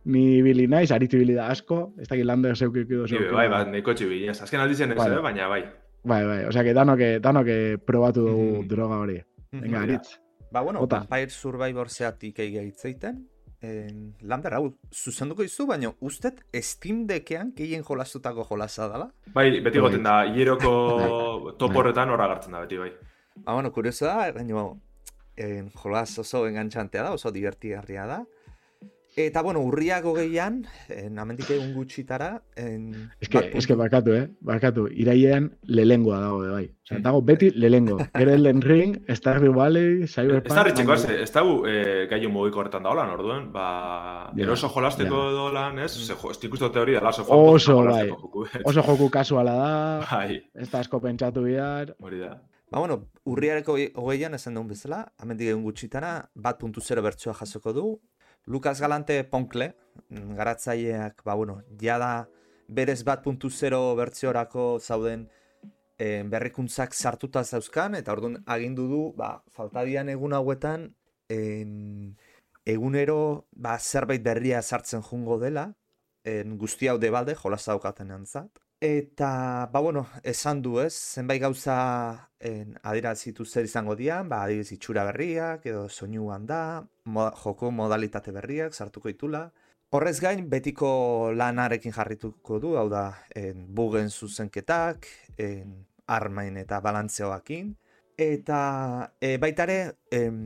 [0.04, 3.48] Ni ibili naiz, aritu ibili da asko, ez dakit lander zeukik edo Ni be, bai,
[3.50, 4.36] bat, nahiko txibi, ez.
[4.46, 5.10] Azken aldizen ez, Bai.
[5.10, 5.18] eh?
[5.26, 5.64] baina bai.
[6.04, 8.68] Bai, bai, osea, que danoke, danoke probatu dugu Mhm.
[8.70, 9.18] droga hori.
[9.50, 9.82] Venga, da.
[9.82, 10.20] aritz.
[10.52, 11.00] Ba, bueno, Ota.
[11.00, 13.26] Vampire Survivor zeatik egia hitzeiten.
[13.60, 19.08] En, Lander, hau, zuzenduko izu, baina ustet Steam Deckean gehien jolastutako jolasa dela.
[19.34, 19.88] Bai, beti Bai.
[19.88, 20.72] goten da, hieroko
[21.58, 21.76] Bai.
[21.76, 22.92] horretan horra gartzen da, beti bai.
[23.42, 24.68] Ba, bueno, kurioso da, baina
[25.36, 28.20] en, jolas oso engantzantea da, oso divertigarria da.
[29.18, 30.60] Eta, bueno, urriako gehian,
[30.94, 34.28] en, amendik egun gutxitara, en, Eske, bat eske barkatu, eh?
[34.46, 36.66] Barkatu, irailean lelengoa dago, de, bai.
[36.84, 37.02] Osea, Mm.
[37.02, 37.96] dago beti lelengo.
[38.14, 40.54] Gero Elden Ring, Stardew Valley, Ez Cyberpunk...
[40.54, 44.68] da ritxeko, ez, ez da e, gaiu mugiko horretan da holan, orduen, ba, Ja, eroso
[44.68, 45.30] jolasteko ja.
[45.32, 45.90] edo lan, ez?
[45.98, 48.06] Ze, jo, ez nik uste teoria dela oso Oso, bai.
[48.08, 48.62] joku, ez?
[48.64, 49.72] Oso joku kasuala da,
[50.12, 51.96] Bai, ez da asko pentsatu bihar.
[52.00, 52.36] hori da.
[52.70, 57.34] Ba, bueno, urriareko hogei- hogeian esan duen bezala, amendik egun gutxitara, bat puntu zero bertsoa
[57.34, 57.86] jasoko du.
[58.48, 59.74] Lucas Galante Ponkle,
[60.08, 62.30] mm, garatzaileak, ba, bueno, jada
[62.66, 65.26] berez bat puntu zero bertziorako zauden
[65.98, 70.88] e, berrikuntzak sartuta zauzkan, eta orduan agindu du, ba, faltadian egun hauetan,
[71.28, 72.16] en,
[72.64, 75.66] egunero ba, zerbait berria sartzen jungo dela,
[76.24, 78.64] en, guzti hau debalde, jolaz daukaten antzat.
[78.80, 84.70] Eta, ba, bueno, esan du ez, zenbait gauza en, adirazitu zer izango dian, ba, adibidez
[84.76, 86.60] itxura berriak, edo soinuan da,
[87.04, 89.48] moda, joko modalitate berriak sartuko itula.
[89.90, 93.02] Horrez gain, betiko lanarekin jarrituko du, hau da,
[93.34, 95.10] en, bugen zuzenketak,
[95.42, 95.74] en,
[96.06, 97.74] armain eta balantzeoakin.
[98.18, 98.60] Eta
[99.20, 99.78] e, baitare,
[100.14, 100.38] em,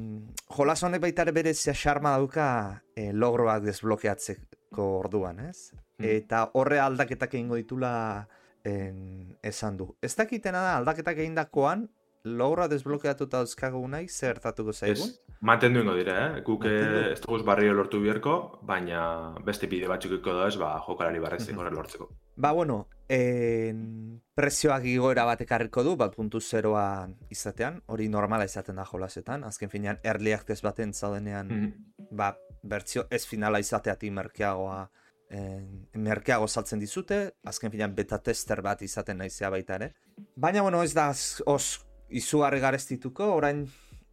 [0.57, 2.49] jolas honek baitare bere xarma dauka
[2.97, 5.73] e, logroak desblokeatzeko orduan, ez?
[5.99, 6.05] Hmm.
[6.07, 8.29] Eta horre aldaketak egingo ditula
[8.65, 9.97] en, esan du.
[10.01, 11.89] Ez dakitena da aldaketak egindakoan
[12.25, 15.09] logra desblokeatuta dauzkagu nahi zertatuko zaigun?
[15.09, 16.43] Ez, mantendu ingo dire, eh?
[16.47, 20.77] Guk eh, ez duguz barrio lortu biherko, baina beste bide batzuk iko da ez, ba,
[20.87, 21.59] jokalari barrezik Mhm.
[21.59, 22.09] horre lortzeko.
[22.37, 28.77] Ba, bueno, en, prezioak igoera bat ekarriko du, bat puntu zeroa izatean, hori normala izaten
[28.77, 31.73] da jolasetan, azken finean early access baten zaudenean, Mhm.
[32.17, 34.91] ba, bertzio ez finala izateatik merkeagoa
[35.31, 39.93] en, merkeago saltzen dizute, azken finean beta tester bat izaten naizea baita ere.
[40.37, 43.67] Baina, bueno, ez da az- os izugarri gareztituko, orain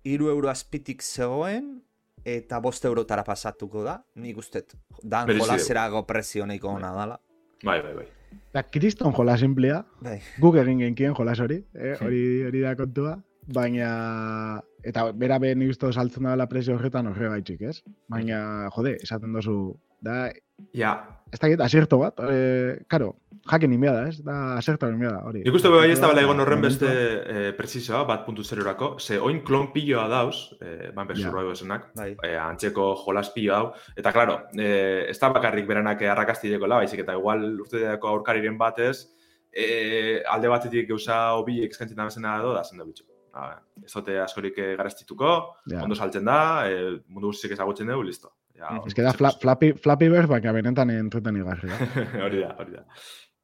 [0.03, 1.81] iru euro azpitik zegoen,
[2.23, 7.19] eta bost eurotara pasatuko da, nik ustet, dan jolaserago prezio nahiko ona dala.
[7.63, 8.07] Bai, bai, bai.
[8.53, 10.19] Da, kriston jola simplea, Bai.
[10.39, 11.95] guk egin genkien jolas hori, eh?
[11.99, 12.05] Hmm.
[12.07, 17.61] hori, hori da kontua, baina, eta bera be nik uste saltzen da prezio horretan horregaitxik,
[17.61, 17.81] ez?
[18.07, 20.29] Baina, jode, esaten dozu, da,
[20.73, 20.91] Ja,
[21.31, 23.13] ez dakit, asierto bat, e, karo,
[23.47, 24.17] jaken inbea da, ez?
[24.25, 25.43] Da, asierto inbea da, hori.
[25.45, 29.19] Nik uste bai ez da bela egon horren beste eh, precisoa, bat puntu zerorako, ze
[29.23, 31.29] oin klon piloa dauz, eh, Vampire Ja.
[31.29, 32.09] Survivor esenak, Bai.
[32.23, 37.05] eh, antzeko jolas pilo hau, eta claro, eh, ez da bakarrik beranak arrakastideko la, baizik
[37.05, 39.07] eta igual urteako aurkariren batez,
[39.53, 43.05] eh, alde batetik gauza hobi eskaintzen da bezena edo da zen da bitxo.
[43.39, 45.29] Ba, ez dute askorik eh, gareztituko,
[45.71, 45.83] Ja.
[45.83, 48.33] ondo saltzen da, eh, mundu guztiek ezagutzen dugu, listo.
[48.55, 48.87] Ja, Mhm.
[48.87, 51.77] Ez que da, fla, flappy, flappy Bird, baina benetan entreten igarria.
[52.25, 52.85] hori da, hori da.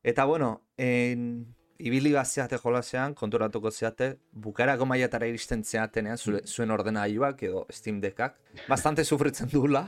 [0.03, 1.45] Eta bueno, en,
[1.79, 8.35] ibili bazeate jolasean, konturatuko zeate, bukarako maiatara iristen zeatenean, zure, zuen ordenagailuak edo Steam Deckak,
[8.69, 9.87] bastante sufritzen dula.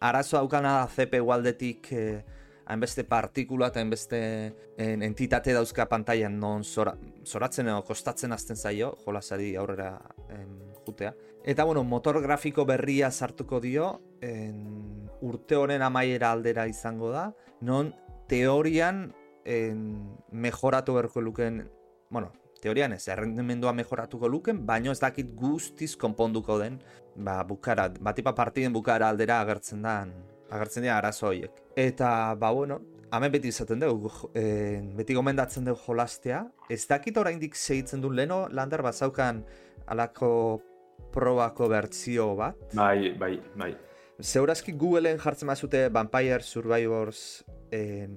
[0.00, 2.24] Arazo daukana da CPU aldetik eh,
[2.68, 4.18] hainbeste partikula eta hainbeste
[4.76, 9.94] en, entitate dauzka pantailan non zora, zoratzen edo kostatzen hasten zaio, jolasari aurrera
[10.28, 10.52] en,
[10.84, 11.14] jutea.
[11.44, 13.88] Eta bueno, motor grafiko berria sartuko dio,
[14.20, 17.94] en, urte honen amaiera aldera izango da, non
[18.28, 19.08] teorian
[19.48, 19.80] en,
[20.30, 21.64] mejoratu beharko luken,
[22.10, 26.82] bueno, teorian ez, errendimendua mejoratuko luken, baino ez dakit guztiz konponduko den,
[27.16, 30.02] ba, bukara, batipa partiden bukara aldera agertzen da,
[30.50, 31.50] agertzen dira arazo horiek.
[31.76, 32.80] Eta, ba, bueno,
[33.12, 38.46] hemen beti izaten dugu, eh, beti gomendatzen dugu jolastea, ez dakit oraindik segitzen du leno,
[38.50, 39.44] lander bazaukan
[39.86, 40.60] alako
[41.12, 43.76] probako bertzio bat, Bai, bai, bai.
[44.20, 48.08] Zeurazki Googleen jartzen bazute Vampire Survivors eh,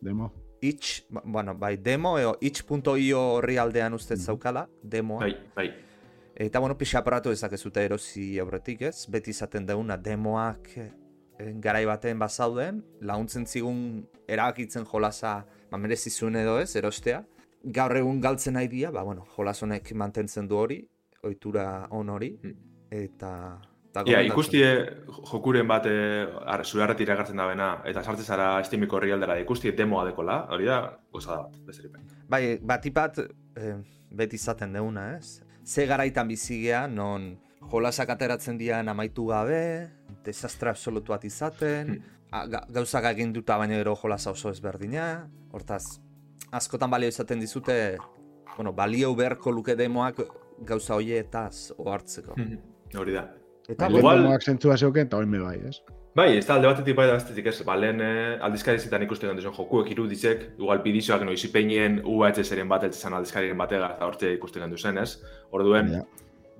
[0.00, 0.32] Demo.
[0.62, 4.22] itch, ba- bueno, bai, demo, eo itch.io horri aldean uste Mhm.
[4.24, 5.20] zaukala, demoa.
[5.20, 5.70] Bai, bai.
[6.34, 10.90] Eta, bueno, pixa aparatu ezakezute erosi aurretik ez, beti izaten deuna demoak eh,
[11.38, 17.24] garai baten bazauden, laguntzen zigun erabakitzen jolasa ba, merezi zuen edo ez, erostea.
[17.64, 20.82] Gaur egun galtzen nahi dira, ba, bueno, jolas honek mantentzen du hori,
[21.24, 22.56] ohitura on hori, Mm.
[22.90, 23.60] eta...
[23.94, 24.26] gomendatzen.
[24.26, 24.68] ikustie
[25.30, 26.26] jokuren bat e,
[26.64, 30.66] zure arretik iragartzen da bena, eta sartzen zara Steamiko horri aldera, ikustie demoa dekola, hori
[30.66, 32.02] da, goza da bai.
[32.28, 33.76] Bai, batipat eh,
[34.10, 35.42] beti izaten deuna, ez?
[35.64, 37.36] Ze garaitan bizigea, non
[37.70, 39.88] jolasak ateratzen dian amaitu gabe,
[40.24, 46.00] desastre absolutu bat izaten, a- ga, gauzak egin duta baina gero jolasa oso ezberdina, hortaz,
[46.52, 47.96] askotan balio izaten dizute,
[48.56, 50.20] bueno, balio beharko luke demoak
[50.66, 52.34] gauza hoietaz ohartzeko.
[52.98, 53.28] Hori da.
[53.68, 55.80] Eta, igual- demoak zentzua zeuken, eta oin bai, ez?
[56.14, 59.42] Bai, ez da alde batetik bai da bestetik ez, ba, lehen eh, aldizkarizitan ikusten duen
[59.56, 64.78] jokuek irudizek, igual pidizoak noiz ipeinien UHS-eren bat eltzizan aldizkariren batega, eta hortze ikusten gendu
[64.78, 65.16] zen, ez?
[65.50, 66.04] Orduen, Ja.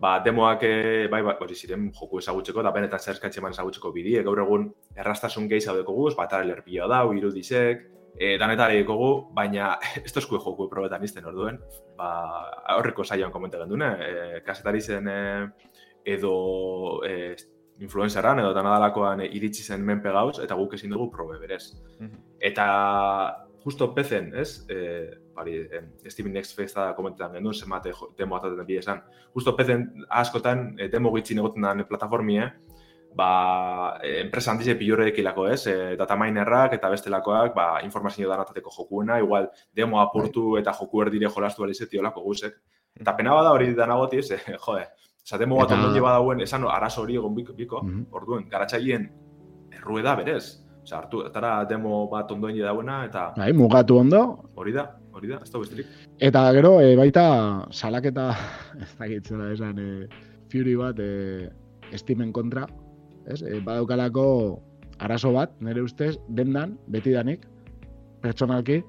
[0.04, 4.22] Ba, demoak, eh, bai, bai, hori ziren joku ezagutzeko, da benetan zer eman ezagutzeko bidie,
[4.22, 7.86] gaur egun errastasun gehi zaudeko guz, bat arailer pila dau, irudizek,
[8.18, 11.58] e, danetara dikogu, baina ez tozkue joku probetan izten orduen,
[11.96, 12.10] ba,
[12.76, 15.20] horreko saioan komente gendune, e, kasetari zen e,
[16.16, 16.34] edo
[17.06, 17.34] e,
[17.80, 21.64] influenceran edo danadalakoan e, iritsi zen menpe gauz, eta guk ezin dugu probe berez.
[21.98, 22.20] Mhm.
[22.52, 22.68] Eta
[23.64, 24.66] justo pezen, ez?
[24.68, 29.02] E, bari, e, Steven Next Festa komentetan genuen, zenbate jo- demo ataten bi esan.
[29.34, 32.52] Justo pezen askotan, e, demo gitxin egoten den plataformie,
[33.14, 35.66] ba, eh, enpresa handize pilorek ilako, ez?
[35.66, 41.28] E, data minerrak eta bestelakoak, ba, informazio danatateko jokuena, igual demo apurtu eta joku erdire
[41.30, 42.54] jolastu alizeti olako guzek.
[42.96, 44.86] Eta pena bada hori danagoti, ez, eh, jode,
[45.24, 48.06] Esa demo bat Eta- ondo lleva dauen, esan arazo hori egon biko, biko Mhm.
[48.12, 49.06] orduen, garatzaien
[49.72, 50.63] errueda berez.
[50.84, 54.20] Osa, hartu, etara demo bat ondoen dauena, eta Bai, mugatu ondo,
[54.60, 54.84] hori da,
[55.16, 55.86] hori da, ez da besterik.
[56.20, 57.24] Eta gero, e, baita,
[57.72, 58.26] salaketa,
[58.84, 60.08] ez dakit zela esan, e,
[60.52, 61.48] Fury bat, e,
[61.96, 62.66] Steamen kontra,
[63.24, 63.40] ez?
[63.40, 64.26] E, badaukalako
[65.00, 67.48] arazo bat, nire ustez, dendan, betidanik,
[68.20, 68.82] pertsonalki,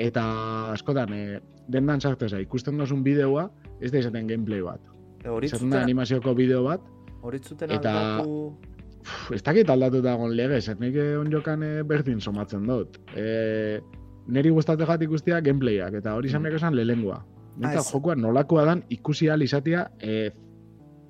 [0.00, 0.24] eta
[0.72, 3.50] askotan, e, dendan sartu eza, ikusten dozun bideoa,
[3.84, 4.80] ez da izaten gameplay bat.
[5.20, 6.88] E, Izaten da zuten, animazioko bideo bat,
[7.22, 8.71] hori zuten eta- aldatu...
[9.02, 12.98] Uf, ez dakit aldatuta egon legez, ez nik on jokan e, berdin somatzen dut.
[13.18, 13.80] E,
[14.28, 17.18] neri gustatu jat ikustia gameplayak, eta hori izan behar esan lehengoa.
[17.56, 17.92] Nintzat ez.
[17.92, 20.30] jokoa nolakoa dan ikusi ahal izatea e,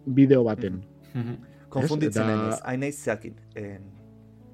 [0.07, 0.81] bideo baten.
[1.73, 3.83] Konfunditzen eta- ez, hain naiz zeakin, en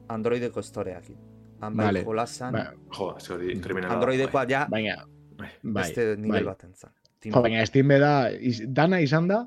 [0.09, 1.17] Androideko storeakin.
[1.61, 2.05] Han bai Vale.
[2.05, 3.95] jolasan, Ba, Jo, ez hori kriminala.
[3.95, 4.97] Androidekoa ja baina,
[5.39, 5.49] Bai.
[5.63, 6.53] bai, beste nivel bai.
[6.53, 6.91] baten zan.
[7.25, 9.41] Jo, baina Steam da, iz, dana izan da,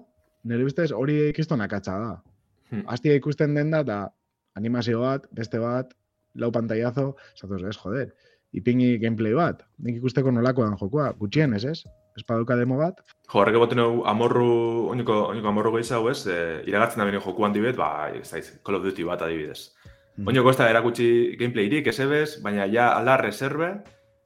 [0.44, 2.22] nire ustez hori ikiston akatsa da.
[2.72, 2.84] Hmm.
[2.88, 4.02] Hastia ikusten den da, eta
[4.56, 5.94] animazio bat, beste bat,
[6.36, 8.12] lau pantaiazo, zatoz, ez, joder,
[8.56, 9.66] ipingi gameplay bat.
[9.84, 11.84] Nik ikusteko nolakoa dan jokoa, gutxien, ez, ez?
[12.18, 13.00] Ez paduka demo bat,
[13.32, 14.48] Jo, horrek eboten hau amorru,
[14.92, 18.50] oiniko, oiniko amorru gehiago ez, e, iragatzen da bene joku handi bet, ba, ez daiz,
[18.66, 19.72] Call of Duty bat adibidez.
[20.18, 20.28] Mhm.
[20.28, 21.08] Oinoko ez da erakutsi
[21.40, 23.72] gameplayrik, ez ebez, baina ja ala reserve,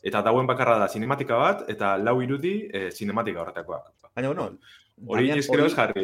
[0.02, 3.94] eta dauen bakarra da sinematika bat, eta lau irudi e, sinematika horretakoak.
[4.16, 4.58] Baina, bueno,
[5.06, 6.04] Hori Damian, eskero hori- ez jarri.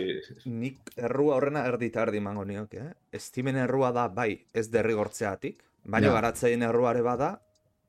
[0.52, 3.20] Nik errua horrena erdi eta erdi mango nioke, eh?
[3.20, 6.14] Steamen errua da, bai, ez derrigortzeatik, baina Ja.
[6.14, 7.42] garatzaien erruare bada,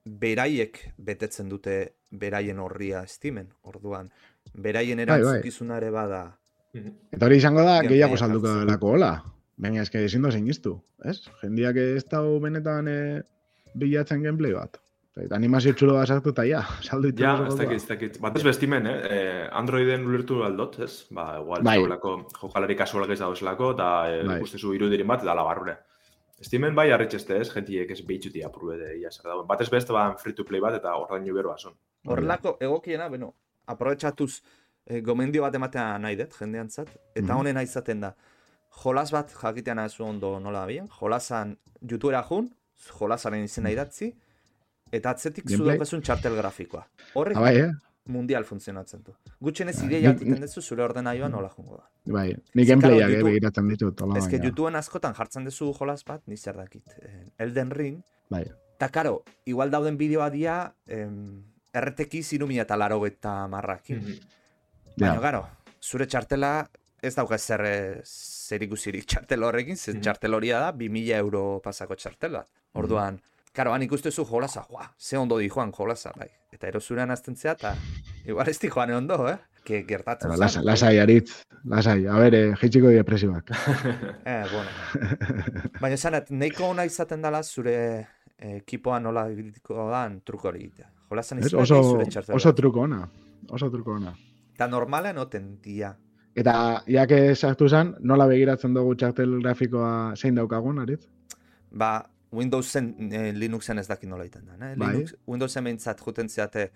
[0.05, 4.11] beraiek betetzen dute beraien horria Steamen, orduan.
[4.55, 5.17] Beraien Bai, bai.
[5.19, 6.37] erantzukizunare bada.
[6.75, 9.12] Eta hori izango da, gehiago salduko delako hola.
[9.59, 11.21] Baina eske ezin dozein iztu, ez?
[11.43, 13.23] Jendiak ez dau benetan e,
[13.75, 14.79] bilatzen gameplay bat.
[15.20, 18.18] Eta animazio txulo bat sartu eta ja, saldu ditu Ja, ez dakit, ez dakit.
[18.22, 18.98] Bat ez bestimen, eh?
[19.16, 21.05] eh Androiden ulertu aldot, ez?
[21.12, 21.79] Ba, igual, Bai.
[21.85, 21.98] bai.
[22.40, 24.37] jokalari kasualak ez dauzelako, eta e, Bai.
[24.40, 25.77] ikustezu irudiren bat, eta labarrure.
[26.42, 29.46] Steamen bai harritxeste ez, jentiek ez behitxutia apurbe ia zer dauen.
[29.46, 31.77] Bat ez beste ban free to play bat, eta ordainu beroa son.
[32.09, 33.35] Horrelako egokiena, bueno,
[33.66, 34.40] aprobetxatuz
[34.87, 37.38] eh, gomendio bat ematea nahi dut, jendeantzat, eta Mhm.
[37.38, 38.14] honena izaten da.
[38.83, 42.48] Jolas bat jakitean azu ondo nola bien, jolasan YouTubera jun,
[42.98, 44.14] jolasaren izena idatzi,
[44.92, 46.85] eta atzetik zu daukazun txartel grafikoa.
[47.14, 47.70] Horrek Ah, bai, eh?
[48.07, 49.12] mundial funtzionatzen du.
[49.40, 51.88] Gutxenez Bai, ideia jakiten duzu zure ordenaioa nola jongo da.
[52.12, 54.00] Bai, ni gameplayak begiratzen ditut.
[54.02, 54.48] Hola, Ez que baina.
[54.50, 56.83] YouTubeen askotan jartzen duzu jolas bat, ni zer dakit.
[57.02, 58.42] eh, Elden Ring, Bai,
[58.76, 64.02] eta karo, igual dauden bideoa dia, em, RTX irumia eta laro eta marrakin.
[64.98, 65.20] Baina, ja.
[65.20, 65.46] garo,
[65.81, 66.68] zure txartela
[67.02, 70.00] ez dauka zer, eh, zer ikusirik txartel horrekin, ze Mhm.
[70.02, 72.48] txartel horia da, 2000 euro pasako txartel bat.
[72.74, 73.20] Orduan,
[73.53, 76.29] karo, han ikustezu jolasa, joa, ze ondo di joan jolasa, bai.
[76.53, 77.75] Eta erosuran azten zea, eta
[78.27, 79.38] igual ez di joan ondo, eh?
[79.65, 81.43] Que gertatzen zen, Lasai, lasai, aritz.
[81.65, 83.51] Lasai, a ber, eh, jeitsiko depresioak.
[84.27, 85.71] Eh, bueno.
[85.81, 87.75] Baina esanet, nahiko ona izaten dela zure
[88.38, 90.88] eh, ekipoa nola ibiliko dan truko hori egitea.
[91.11, 92.37] Jolasan Ez, izan oso, zure txartela.
[92.37, 93.05] oso truko ona.
[93.51, 94.15] Oso truko ona.
[94.55, 95.93] Eta normalen oten dia.
[96.35, 101.05] Eta, jake sartu zen, nola begiratzen dugu txartel grafikoa zein daukagun, aritz?
[101.71, 102.01] Ba,
[102.33, 104.55] Windowsen, eh, Linuxen ez dakit nola iten da.
[104.71, 104.75] Eh?
[104.77, 104.92] Bai.
[104.95, 106.71] Linux, Windowsen behintzat juten zeate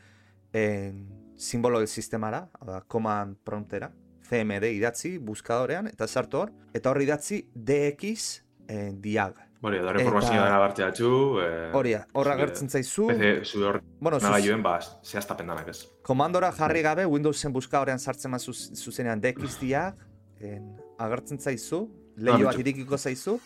[0.52, 0.92] eh,
[1.36, 3.90] simbolo del sistemara, hau da, command promptera,
[4.28, 9.36] CMD idatzi, buskadorean, eta sartu hor, eta hor idatzi DX eh, diag.
[9.66, 11.10] Hori, da Eta- informazioa dara bartzea txu,
[11.42, 15.86] eh, Hori, horra gertzen zaizu, PC, zu hor bueno, zuz, nagailuen, ba, zehaztapen danak ez.
[16.02, 19.94] komandora jarri gabe, Windowsen buskadorean sartzen mazu zuzenean DX diag,
[20.40, 23.38] en, agertzen zaizu, lehio bat Ah, irikiko zaizu,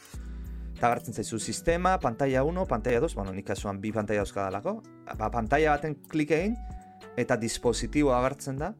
[0.81, 4.73] eta agertzen zaizu sistema, pantalla 1, pantalla 2, bueno, nik kasuan bi pantalla dauzkadalako,
[5.19, 6.55] ba, pantalla baten klik egin,
[7.21, 8.71] eta dispositibo agertzen da,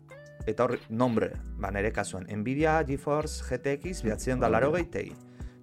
[0.49, 1.29] eta hor, nombre,
[1.61, 4.49] ba, nire kasuan, Nvidia, GeForce, GTX, behatzion da.
[4.49, 5.13] laro Ti.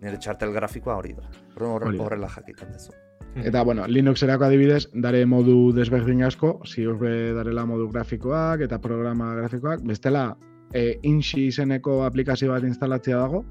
[0.03, 1.25] Nire txartel grafikoa hori da.
[1.55, 2.93] Orduan horre- horrela jakiten duzu.
[3.41, 9.33] Eta, bueno, Linuxerako adibidez, dare modu desberdin asko, ziur be darela modu grafikoak eta programa
[9.41, 10.37] grafikoak, bestela,
[10.71, 13.43] e, Inxi izeneko aplikazio bat instalatzea dago,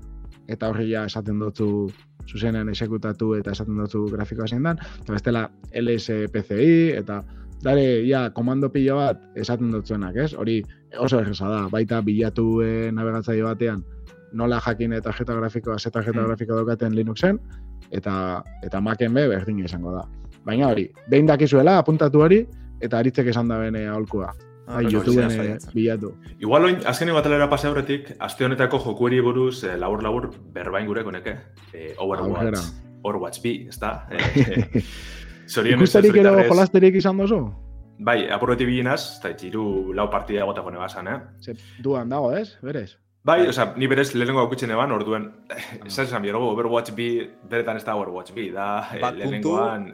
[0.47, 1.89] eta horri ja esaten dutzu
[2.27, 7.23] zuzenean esekutatu eta esaten dutzu grafikoa zein dan, eta bestela LSPCI, eta
[7.63, 10.33] dare, ja, komando pilo bat esaten dutzuenak, ez?
[10.35, 10.63] Hori
[10.99, 13.85] oso erresa da, baita bilatu e, navegatzaile batean,
[14.37, 16.27] nola jakin eta tarjeta grafikoa, ze tarjeta Hmm.
[16.27, 17.41] grafikoa daukaten Linuxen,
[17.91, 20.05] eta eta Macen be berdin izango da.
[20.45, 22.47] Baina hori, behin dakizuela apuntatu hori
[22.81, 24.33] eta aritzek esan da bene aholkua.
[24.67, 25.73] Ah, Bai, YouTubeen izan eh, saiatzen.
[25.75, 26.09] bilatu.
[26.43, 31.37] Igual oin, azkenengo atalera pase aurretik, aste honetako jokueri buruz eh, labur-labur berbain gure koneke.
[31.73, 32.67] Eh, Overwatch.
[33.03, 33.93] Overwatch B, ez da?
[34.11, 34.83] Eh,
[35.53, 37.41] Zorionez, Ikusterik ero jolasterik izan dozu?
[37.99, 41.19] Bai, apurreti bilinaz, eta itxiru lau partida egoteko nebazan, eh?
[41.41, 42.57] Ze, duan dago, ez?
[42.61, 42.97] Berez?
[43.27, 45.31] Bai, osea, ni berez lehenengo aukutzen eban, orduen,
[45.87, 47.07] esan esan biergo, Overwatch B,
[47.51, 49.89] beretan ez da Overwatch B, da eh, lehenengoan,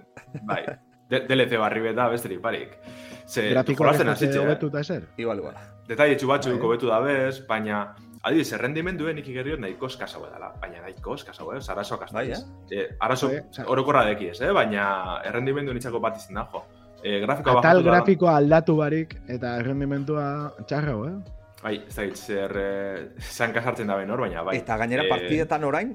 [0.49, 0.65] bai,
[1.13, 2.75] de, DLC barri bet da besterik barik.
[3.33, 4.45] Ze, jolasten ez dute hasitze, eh?
[4.45, 5.05] hobetuta ezer?
[5.17, 5.55] Igual, igual.
[5.89, 6.67] Detaile txu batzuk Bai.
[6.69, 7.83] hobetu da bez, baina
[8.23, 11.59] Adibidez, errendimenduen nik ikerriot nahiko eskasau dela, baina nahiko eskasau, eh?
[11.75, 12.45] Arazoak Bai, astakiz.
[12.71, 12.85] eh?
[13.01, 14.53] arazo Bai, orokorra dekiez, eh?
[14.55, 14.85] Baina
[15.27, 16.61] errendimendu nitzako bat izan da, jo.
[17.03, 21.17] Eh, grafikoa Atal bajatu da- grafikoa aldatu barik eta errendimentua txarrago, eh?
[21.65, 24.57] Bai, ez da zer eh, zanka sartzen da hor, baina bai.
[24.59, 25.93] Eta gainera Eh, partidetan orain,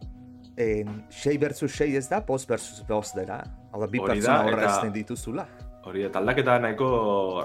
[0.58, 3.40] en, 6 versus 6 ez da, post versus post dela.
[3.72, 5.48] Hau da, bi pertsona horra eta- ezten dituzula.
[5.88, 6.88] Hori, eta aldaketa nahiko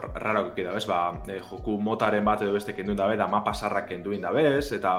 [0.03, 0.99] raro da, bez, ba,
[1.31, 4.95] eh, joku motaren bat edo beste kenduin dabe, da mapa sarrak kenduin dabez, eta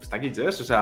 [0.00, 0.54] ez dakit, ez?
[0.64, 0.80] Osea,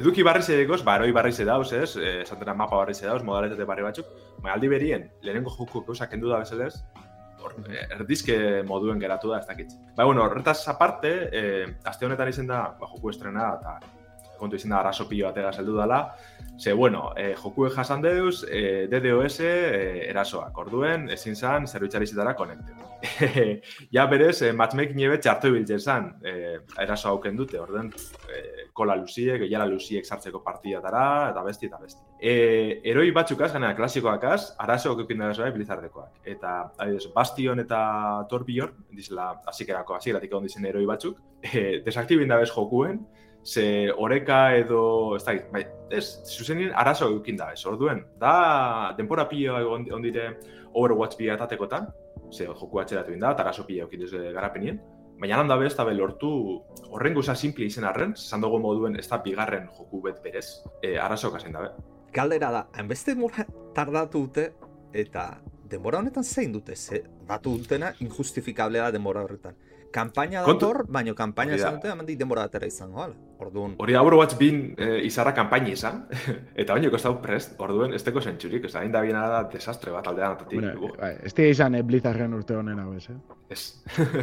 [0.00, 1.92] eduki barri zedekoz, ba, eroi barri zedauz, ez?
[1.96, 4.08] Eh, Esatena mapa barri zedauz, modalitate barri batzuk,
[4.40, 6.72] baina aldi berien, lehenengo joku gauza kendu da bezalez,
[7.68, 9.78] eh, erdizke moduen geratu da, ez dakit.
[9.94, 13.78] Ba, bueno, horretaz aparte, eh, aste honetan izen da, ba, joku estrena, eta
[14.38, 16.02] kontu izan da arazo pilo batega zeldu dela,
[16.58, 22.74] Ze, bueno, eh, jokue jasan deuz, eh, DDoS eh, erasoak, orduen, ezin zan, zerbitzarizitara konekte.
[23.94, 27.92] ja berez, eh, matchmaking ebe txartu ibiltzen zan, eh, eraso hauken dute, orduen,
[28.34, 32.02] eh, kola luziek, gehiala luziek sartzeko partidatara, eta besti, eta besti.
[32.18, 36.18] Eh, eroi batzukaz, gana klasikoakaz, arazo okukin da bai, bilizardekoak.
[36.24, 37.80] Eta, adibidez, Bastion eta
[38.28, 41.22] Torbion, dizela, hasikerako, hasieratik egon dizen eroi batzuk,
[41.52, 42.98] eh, desaktibin dabez jokuen,
[43.44, 49.28] ze oreka edo, ez da, bai, ez, zuzenien arazo eukin da, ez, orduen, da, denpora
[49.28, 50.28] pilo egon egon dire
[50.74, 51.88] Overwatch bi atatekotan,
[52.30, 54.80] ze joku atxeratu da, eta arazo pilo eukin garapenien,
[55.18, 56.30] baina handa bez, eta be lortu
[56.90, 60.46] horren guza simple izen arren, esan dugu moduen ez da bigarren joku bet berez,
[60.82, 61.72] e, arazo kasen dabe.
[62.12, 64.52] Galdera da, hainbeste denbora tardatu dute,
[64.92, 69.56] eta denbora honetan zein dute, ze batu dutena injustifikablea da denbora horretan.
[69.92, 73.14] Kampaina Kontu- dator, baino kampaina esan dute, hemendik denbora atera izango, hala.
[73.38, 76.02] Orduan, Hori da Overwatch bin e, izarra kanpaini izan,
[76.60, 79.94] eta baino kostau prest, orduen ez teko zentxurik, ez da, hain da biena da desastre
[79.94, 80.60] bat aldean atatik.
[80.60, 83.18] Bueno, bai, ez dira izan eh, Blizzarden urte honen hau ez, eh?
[83.48, 83.62] Ez,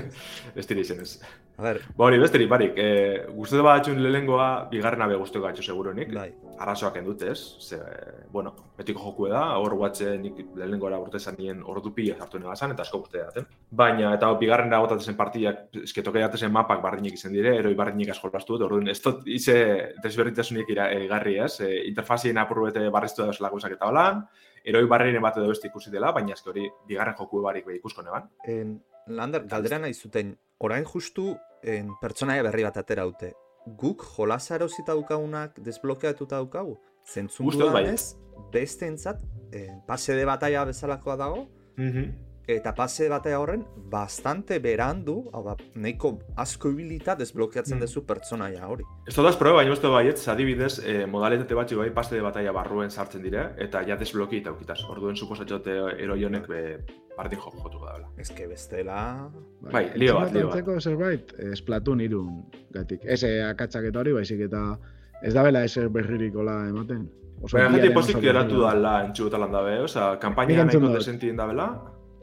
[0.60, 1.16] ez dira izen ez.
[1.58, 5.64] A ber, Ba hori, besterik, barik, e, guztatu bat atxun lehenengoa, bigarrena be guzteko atxu
[5.64, 6.34] seguronik, bai.
[6.60, 7.78] arazoak endute ez, ze,
[8.32, 12.56] bueno, betiko joku da, Overwatch eh, nik lehenengora urte zan nien ordu pila sartu nena
[12.56, 13.46] zan, eta asko urte daten.
[13.72, 18.32] Baina, eta bigarren da gotatzen partiak, esketoke datezen mapak bardinik izan dire, eroi bardinik asko
[18.34, 19.56] lastu dut, orduan, ez dut, ize
[20.04, 24.26] desberdintasunik ira- eh, igarri ez, e, interfazien apur bete barriztu da laguntzak eta holan,
[24.66, 28.04] eroi barrien bat edo beste ikusi dela, baina eske hori bigarren joku barik be ikusko
[28.04, 28.30] neban.
[28.48, 33.34] En, Lander, galdera nahi zuten, orain justu en, pertsonaia berri bat atera dute.
[33.66, 36.78] Guk jolasa erosita daukagunak desblokeatuta daukagu?
[37.06, 37.84] Zentzun Uste dut bai.
[37.84, 38.16] dudanez,
[38.54, 41.48] besteentzat en, pase de batalla bezalakoa dago,
[42.48, 47.82] eta pase de batalla horren bastante berandu, hau da, nahiko asko ibilita desblokeatzen Mm.
[47.82, 48.84] dezu pertsonaia hori.
[49.08, 52.92] Ez dut proba, baina uste baietz, adibidez, e, modalitate batzu bai paste de batalla barruen
[52.92, 54.80] sartzen dire, eta ja desbloki eta ukitaz.
[54.90, 55.72] Orduen suposatxote
[56.04, 56.62] eroi honek be,
[57.18, 58.08] bardin jo, jotuko daula.
[58.18, 59.30] Ez que bestela...
[59.72, 60.82] Bai, lio bat, lio bat.
[60.82, 63.02] Zerbait, eh, Splatoon irun gatik.
[63.04, 64.78] Ez eh, akatsak eta hori, baizik eta
[65.24, 67.10] ez da bela ezer berririk hola ematen.
[67.42, 68.74] Oso Baina biaren pozik geratu berrira.
[68.74, 71.70] dala entxugotalan dabe, oza, kampaina nahiko desentien dabela.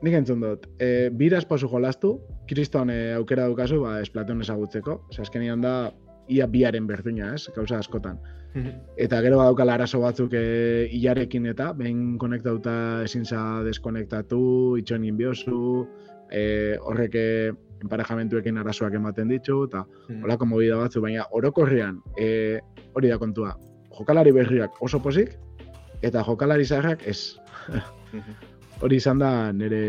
[0.03, 2.16] Nik entzun dut, e, biraz posu jolastu,
[2.50, 4.96] kriston e, aukera dukazu, ba, Splatoon ezagutzeko.
[5.12, 5.92] Ose, azkenian da,
[6.32, 8.18] ia biaren berdina, ez, gauza askotan.
[9.00, 12.74] Eta gero badaukala arazo batzuk e, ilarekin eta, behin konektauta
[13.07, 14.42] ezin za deskonektatu,
[14.82, 15.86] itxoin biozu,
[16.28, 16.42] e,
[16.82, 17.16] horrek
[17.82, 19.84] emparejamentuekin arazoak ematen ditu, eta
[20.18, 22.59] holako movida batzu, baina orokorrean e,
[22.92, 23.55] hori da kontua.
[23.96, 25.36] Jokalari berriak oso posik,
[26.03, 27.38] eta jokalari zaharrak ez.
[28.83, 29.83] Hori izan da nire,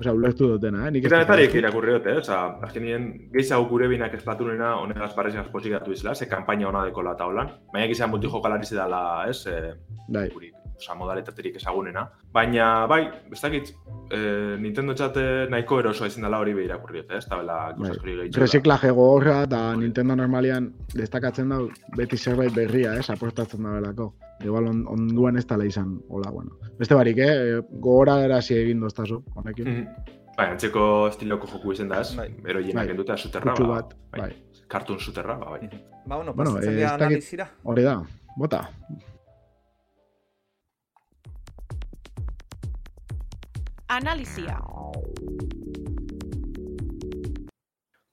[0.00, 0.90] osea, ulertu dutena, eh?
[0.94, 1.58] Nik ez Eta dut netarik ulertu.
[1.62, 6.68] irakurri dute, oza, azkenien gehiago gure binak esplatunena honegaz barrezak posik datu izela, ze kampaina
[6.68, 7.52] hona dekola eta holan.
[7.72, 9.74] Baina gizan multijokalari zedala, ez, e,
[10.08, 12.06] Bai, gurik, oza, modalitaterik ezagunena.
[12.32, 13.02] Baina, bai,
[13.32, 13.70] ez dakit,
[14.10, 14.20] e,
[14.60, 17.74] Nintendo txate nahiko erosoa izin dela hori behira kurri ez da bela bai.
[17.78, 18.40] guzak hori gehiago.
[18.42, 21.60] Reziklaje gogorra eta Nintendo normalian destakatzen da
[21.96, 24.14] beti zerbait berria, ez, aportatzen da belako.
[24.44, 26.56] Igual on, onduan ez tala izan, hola, bueno.
[26.78, 29.68] Beste barik, eh, gogora erazi egin doztazu, honekin.
[29.68, 30.16] Mhm.
[30.36, 32.30] Bai, antzeko estiloko joku izen da ez, Bai.
[32.48, 32.90] eroienak Bai.
[32.94, 34.30] enduta suterra, Kutsu ba, bat, bai.
[34.68, 35.68] Cartoon suterra, ba, bai.
[36.06, 37.50] Ba, bueno, Bueno, pasatzen eh, dira ez dakit- analizira.
[37.64, 38.02] Hori da,
[38.36, 38.70] bota.
[43.90, 44.54] Analizia.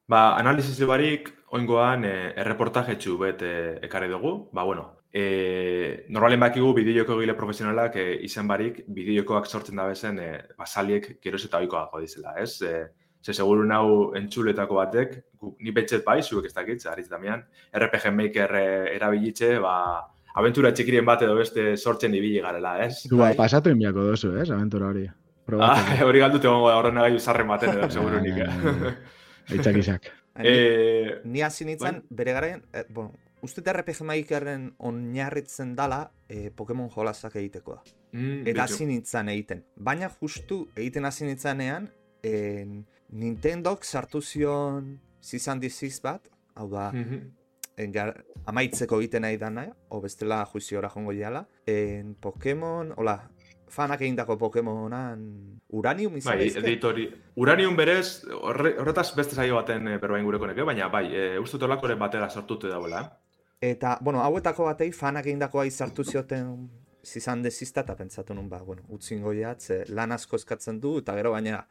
[0.10, 3.52] Ba, analizisi barik, oingoan, e, erreportajetxu bet e,
[3.86, 4.32] ekarri dugu.
[4.58, 10.18] Ba, bueno, e, normalen bakigu bideoko egile profesionalak e, izan barik, bideokoak sortzen da bezen,
[10.18, 12.56] e, basaliek geroz eta oikoa dizela, ez?
[12.66, 12.74] E,
[13.22, 17.46] ze seguru nau entzuletako batek, gu, ni betxet bai, zuek ez dakit, aritz damian,
[17.84, 18.66] RPG Maker e,
[18.96, 19.78] erabilitxe, ba,
[20.42, 23.04] aventura txikirien bat edo beste sortzen ibili garela, ez?
[23.06, 25.08] Zu, ba, pasatu inbiako dozu, ez, aventura hori.
[25.48, 26.04] Ah, Probatzen.
[26.04, 28.38] hori galdu tegongo da, horren nagai zarren baten edo, seguru nik.
[28.38, 28.96] eh.
[29.56, 30.10] Aitzak izak.
[30.38, 36.52] Eh, Ni hasi nintzen, bere garaian, eh, bueno, uste dut RPG Makerren oinarritzen dala eh,
[36.56, 37.82] Pokemon jolasak egiteko da.
[38.12, 39.64] mm, Eta hasi nintzen egiten.
[39.76, 41.90] Baina justu egiten hasi nintzenean,
[42.24, 47.22] en, Nintendok sartu zion zizan diziz bat, hau da, Mhm.
[47.78, 51.48] en, gar, amaitzeko egiten nahi dana, o bestela juiziora jongo jala.
[51.66, 53.30] En Pokemon, hola,
[53.70, 55.22] fanak egindako Pokemonan
[55.70, 57.08] Uranium izan Bai, editori.
[57.36, 61.60] Uranium berez, horre, horretaz beste saio baten e, berbain gureko neke, baina bai, e, uste
[61.60, 63.02] tolakoren batera sortute dauela.
[63.02, 63.72] eh?
[63.72, 66.70] Eta, bueno, hauetako batei fanak egindakoa izartu zioten
[67.04, 71.16] zizan dezizta eta pentsatu nun ba, bueno, utzingo jat, ze lan asko eskatzen du, eta
[71.16, 71.64] gero baina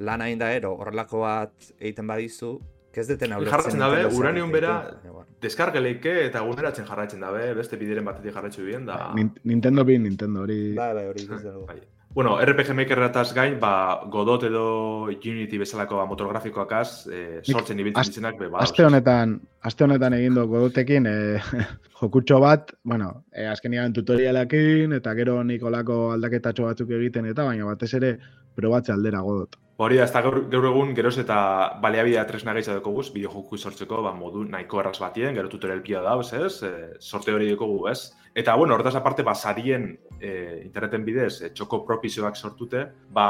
[0.00, 2.58] lan egin da ero, horrelako bat egiten badizu,
[3.00, 5.26] ez deten Jarratzen dabe, Uranium bera- bueno.
[5.40, 9.12] Deskargeleike eta eguneratzen jarraitzen dabe, beste bideren batetik jarraitzu bien, da...
[9.14, 10.74] Nin- Nintendo bi, Nintendo hori...
[10.76, 11.26] Bai, bai, hori.
[11.66, 11.80] Bai.
[12.14, 18.00] Bueno, RPG Makerrataz gain, ba, Godot edo Unity bezalako ba, motor grafikoakaz, e, sortzen ibiltzen
[18.02, 21.40] az- ditzenak, be, ba, Aste honetan, aste honetan egin du godotekin, e,
[22.02, 27.94] jokutxo bat, bueno, e, azkenian tutorialakin, eta gero Nikolako aldaketatxo batzuk egiten, eta baina batez
[27.96, 28.18] ere,
[28.54, 29.56] probatze aldera godot.
[29.82, 31.36] Hori da, ez da gaur, gaur egun geroz eta
[31.82, 36.02] baliabidea tresna gehiago dekoguz, bideo joku sortzeko ba, modu nahiko erraz batien, gero tutorial pila
[36.04, 36.52] dauz, ez?
[36.62, 36.70] E,
[37.00, 38.12] sorte hori dekogu, ez?
[38.34, 39.88] Eta, bueno, hortaz aparte, ba, sarien
[40.20, 40.30] e,
[40.62, 43.26] interneten bidez, e, txoko propizioak sortute, ba,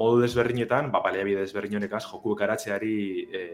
[0.00, 3.46] modu desberdinetan, ba, baliabide desberdin honekaz, joku ekaratzeari e,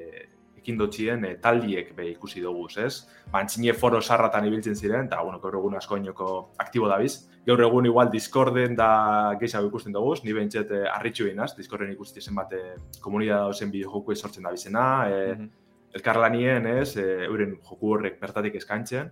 [0.62, 3.03] ekin dotxien e, taldiek be ikusi dugu, ez?
[3.28, 6.30] Ba, antzine foro sarratan ibiltzen ziren, eta, bueno, gaur egun asko inoko
[6.64, 7.26] aktibo dabiz.
[7.49, 12.20] Gaur egun igual Discorden da gehiago ikusten dugu, ni behintzet eh, harritxu behinaz, Discorden ikusti
[12.20, 15.49] zenbat eh, komunidad dauzen bideo sortzen da bizena, eh, Mhm.
[15.94, 19.11] elkarlanien, ez, eh, euren joku horrek bertatik eskantzen,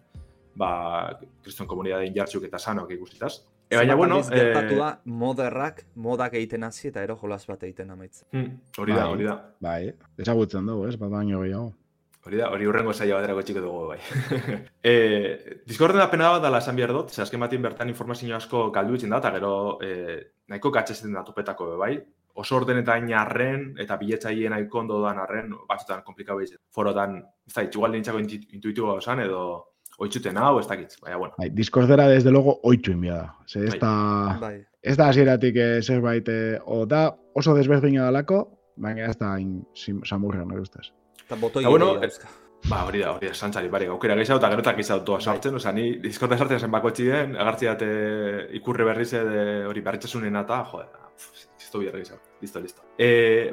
[0.54, 3.38] ba, kriston komunidadein jartxuk eta sanok ikustitaz.
[3.70, 7.90] E, baina, bueno, gertatu eh, da, moderrak, modak egiten hasi eta ero jolas bat egiten
[7.90, 8.28] amaitzen.
[8.32, 9.12] hmm, hori da, Bai.
[9.12, 9.54] hori da.
[9.60, 11.72] Bai, ezagutzen dugu, ez, bat baino gehiago.
[12.26, 13.98] Hori da, hori urrengo zaila baterako txiko dugu, bai.
[14.82, 18.64] e, Discorden da pena bat dala esan behar dut, ze azken batin bertan informazio asko
[18.74, 19.52] galdu itzen da, eta gero
[19.82, 19.92] e,
[20.50, 21.94] nahiko gatxezen da topetako bai.
[22.36, 27.62] Oso ordenetan arren, eta biletzaileen nahiko ondo dan arren, batzutan komplikau behar Forotan, ez da,
[27.62, 29.44] igual dintzako intu- intuitiboa osan, edo
[30.02, 31.34] oitzuten hau, ez dakit, baina, bueno.
[31.38, 33.30] Bai, Discordera desde luego oitxu inbia da.
[33.46, 33.80] Ze ez Bai.
[33.80, 34.58] da, Bai.
[34.82, 38.42] ez da hasieratik eh, zerbait, eh, o da oso desberdina dalako,
[38.76, 40.90] baina ez da hain sim- samurra, nire ustez.
[41.26, 42.28] Eta botoi Eta, bueno, gehiago dauzka.
[42.66, 45.72] Ba, hori da, hori da, santzari barik, aukera gehiago eta gerotak izan toa sartzen, osea,
[45.74, 47.88] ni Discorda sartzen zen bako txiden, agartzi date
[48.58, 52.86] ikurre berriz ede hori berritxasunen eta, joder, ez du biarra izan, listo, listo.
[52.98, 53.08] E,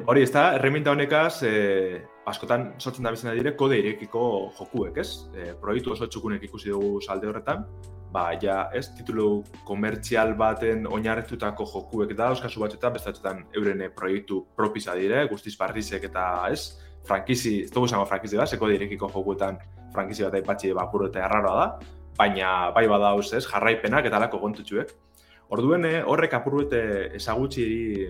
[0.06, 2.00] hori, ez da, erreminta honekaz, e,
[2.30, 4.24] askotan sortzen da bizena dire, kode irekiko
[4.58, 5.10] jokuek, ez?
[5.34, 7.66] E, proiektu oso txukunek ikusi dugu salde horretan,
[8.14, 13.90] ba, ja, ez, titulu komertzial baten oinarritutako jokuek da, oskazu batzuetan, beste batzuetan euren eh,
[13.94, 19.10] proiektu propisa dire, guztiz barrizek eta, ez, frankizi, ez dugu zango frankizi da, seko direkiko
[19.12, 19.58] jokuetan
[19.94, 24.94] frankizi bat aipatzi bapuro eta erraroa da, baina bai badauz, ez, jarraipenak eta alako gontutxuek.
[25.54, 26.80] Orduen eh, horrek apurruete
[27.18, 27.66] ezagutzi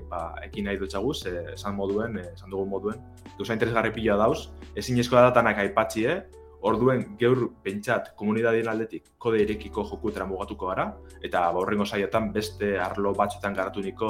[0.09, 3.03] ba, ekin nahi dutxaguz, eh, esan moduen, eh, esan dugun moduen,
[3.37, 6.23] gauza interesgarri pila dauz, ezin eskoa datanak aipatzi, eh?
[6.65, 10.87] Orduen geur pentsat komunidadien aldetik kode irekiko jokutera mugatuko gara,
[11.21, 14.09] eta ba, horrengo saiotan beste arlo batzutan garatu niko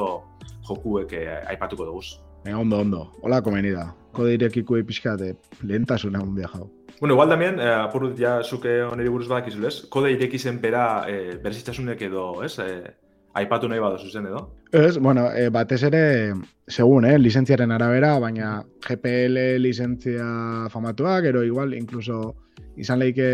[0.69, 2.05] jokuek eh, aipatuko dugu.
[2.45, 3.89] E, ondo, ondo, hola komeni da.
[4.15, 6.69] Kode irekiko pixkat, eh, lehentasuna hundia jau.
[7.01, 9.87] Bueno, igual damien, eh, apurut ja zuke oneri buruz badakizule, ez?
[9.91, 12.59] Kode ireki zen pera eh, berezitzasunek edo, ez?
[12.59, 12.95] Eh,
[13.35, 14.45] aipatu nahi badu zuzen edo.
[14.73, 16.35] Ez, bueno, e, batez ere,
[16.69, 18.57] segun, eh, lizentziaren arabera, baina
[18.87, 20.27] GPL lizentzia
[20.71, 22.35] famatua, gero igual, incluso
[22.77, 23.29] izan leike,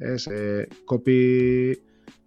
[0.00, 1.76] ez, e, copy,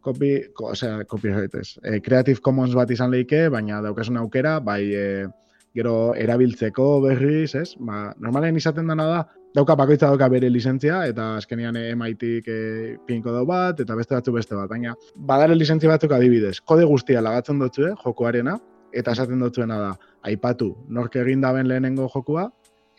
[0.01, 4.81] copy, ko, osea, copyright ez, e, Creative Commons bat izan leike, baina daukasun aukera, bai,
[4.93, 5.27] e,
[5.76, 9.20] gero erabiltzeko berriz, ez, ba, normalen izaten dena da,
[9.55, 12.59] dauka bakoitza dauka bere lizentzia, eta azkenean emaitik e,
[13.07, 17.24] pinko dau bat, eta beste batzu beste bat, baina badare lizentzia batzuk adibidez, kode guztia
[17.26, 18.57] lagatzen dutzu, jokuarena,
[18.93, 19.91] eta esaten dutzuena da,
[20.28, 22.47] aipatu nork egin daben lehenengo jokua,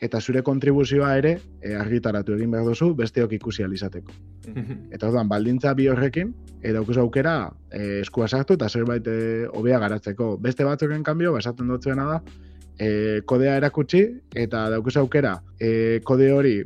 [0.01, 4.15] eta zure kontribuzioa ere e, argitaratu egin behar duzu besteok ikusi ahal izateko.
[4.95, 6.31] Eta orduan, baldintza bi horrekin,
[6.63, 7.35] e, daukuzu aukera
[7.71, 9.11] e, eskua sartu eta zerbait
[9.59, 10.37] hobea garatzeko.
[10.43, 12.21] Beste batzuken kanbio, ba, esaten dutzuena da,
[12.79, 14.05] e, kodea erakutsi,
[14.35, 16.59] eta daukuz aukera e, kode hori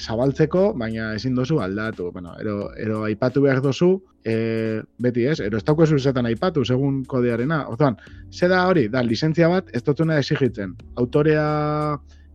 [0.00, 2.10] zabaltzeko, baina ezin dozu aldatu.
[2.12, 3.90] Bueno, ero, ero aipatu behar dozu,
[4.24, 7.66] e, beti ez, ero ez daukazu zetan aipatu, segun kodearena.
[7.68, 7.98] Orduan,
[8.32, 10.74] ze da hori, da, lizentzia bat, ez dutuna esigitzen.
[10.96, 11.46] Autorea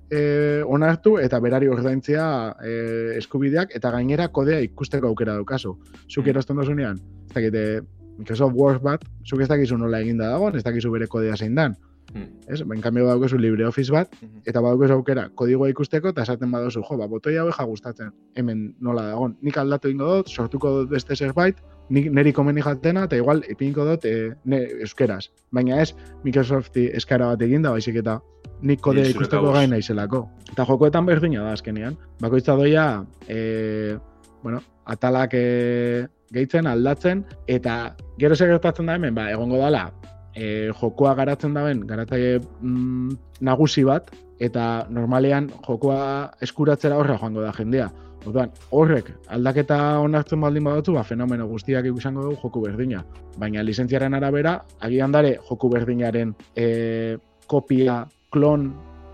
[0.09, 2.27] e, onartu eta berari ordaintzea
[2.63, 2.73] e,
[3.17, 5.77] eskubideak eta gainera kodea ikusteko aukera daukazu.
[6.07, 6.29] Zuk Mm.
[6.29, 7.81] erosten dozunean, ez dakite,
[8.17, 11.75] Microsoft Word bat, zuk ez dakizu nola eginda dagoen, ez dakizu bere kodea zein dan.
[12.13, 12.27] Mm.
[12.47, 12.63] Ez?
[12.63, 14.41] Ben cambio daukazu LibreOffice bat, Mhm.
[14.45, 18.75] eta badaukazu aukera kodigoa ikusteko eta esaten baduzu, jo, ba, botoi hau ja gustatzen, hemen
[18.79, 19.37] nola dagon.
[19.41, 21.57] Nik aldatu ingo dut, sortuko dut beste zerbait,
[21.89, 25.27] nik neri komeni jatena, eta igual ipinko dut e, ne, euskeraz.
[25.51, 25.93] Baina ez,
[26.23, 28.19] Microsofti eskara bat eginda, baizik eta
[28.61, 30.27] nik kodea zure ikusteko gain naizelako.
[30.51, 31.97] Eta jokoetan berdina da azkenean.
[32.21, 33.97] Bakoitza doia, e,
[34.43, 39.91] bueno, atalak e, gehitzen, aldatzen, eta gero zer gertatzen da hemen, ba, egongo dala,
[40.37, 43.17] e, jokoa garatzen daben, garatzaile mm,
[43.47, 46.01] nagusi bat, eta normalean jokoa
[46.45, 47.89] eskuratzera horra joango da jendea.
[48.27, 53.03] Orduan, horrek aldaketa onartzen baldin badatu, ba, fenomeno guztiak izango dugu joku berdina.
[53.39, 57.17] Baina lizentziaren arabera, agian dare joku berdinaren e,
[57.47, 58.01] kopia,
[58.33, 58.71] klon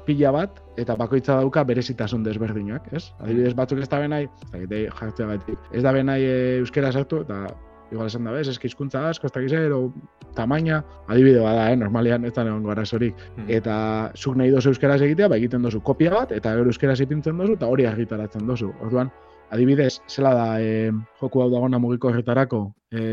[0.07, 3.05] pila bat, eta bakoitza dauka berezitasun desberdinak, ez?
[3.21, 4.24] Adibidez, batzuk ez da benai,
[4.57, 7.45] ez da gaitik, ez da benai e, euskera sartu, eta
[7.94, 9.80] igual esan da bez, eski hizkuntza asko, ez da ero
[10.36, 11.78] tamaina, adibide bada, eh?
[11.78, 13.16] normalian ez da negon arazorik.
[13.38, 13.50] Mm.
[13.60, 13.76] Eta
[14.18, 17.58] zuk nahi dozu euskeraz egitea, ba egiten dozu kopia bat, eta gero euskeraz ipintzen dozu,
[17.60, 18.72] eta hori argitaratzen dozu.
[18.82, 19.12] Orduan,
[19.54, 20.91] adibidez, zela da e,
[21.22, 23.04] joku hau dagona mugiko horretarako, e,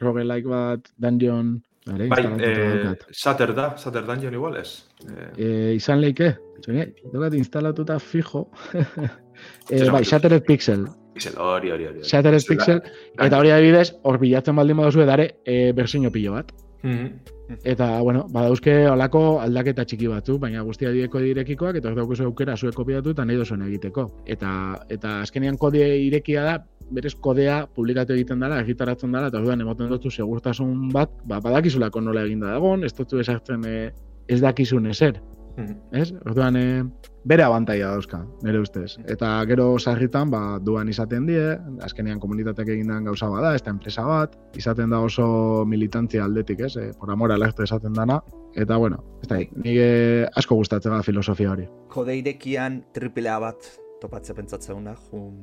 [0.00, 4.86] roguelike bat, dungeon, Bai, instalatuta eh, da, Sater Dungeon igual ez.
[5.04, 6.30] Eh, Eh, izan leike,
[6.64, 6.94] zene,
[7.36, 8.48] instalatuta fijo.
[9.70, 10.02] eh, bai?
[10.04, 10.86] Shattered Pixel.
[11.14, 12.02] Pixel, hori, hori, hori.
[12.02, 12.82] Shattered Pixel,
[13.22, 16.52] eta hori adibidez, hor bilatzen baldin baduzu edare, e, bersiño pilo bat.
[16.82, 17.32] Mhm.
[17.64, 22.56] Eta, bueno, badauzke olako aldaketa txiki batzu, baina guztia dieko direkikoak, eta hor daukuzu aukera
[22.56, 24.06] zuek kopiatu eta nahi duzuen egiteko.
[24.26, 24.50] Eta,
[24.88, 26.54] eta azkenean kode irekia da,
[26.90, 32.00] berez kodea publikatu egiten dela, egitaratzen dela, eta orduan ematen dut segurtasun bat, ba, badakizulako
[32.00, 33.92] nola eginda dagon, ez dut esartzen e,
[34.28, 35.20] ez dakizun ezer,
[35.56, 35.76] Mhm.
[35.92, 36.12] ez?
[36.26, 36.84] Orduan, e,
[37.24, 38.98] bere abantaia dauzka, nire ustez.
[39.10, 41.42] Eta gero sarritan, ba, duan izaten die,
[41.84, 45.26] azkenean komunitateak egindan gauza bada, ez da enpresa bat, izaten da oso
[45.68, 46.74] militantzia aldetik, ez?
[46.76, 48.20] E, por amor al arte esaten dana.
[48.54, 49.88] Eta, bueno, ez da, nire
[50.36, 51.66] asko gustatzen da filosofia hori.
[51.90, 53.72] Kode irekian triplea bat
[54.02, 55.34] topatze pentsatzeuna, jun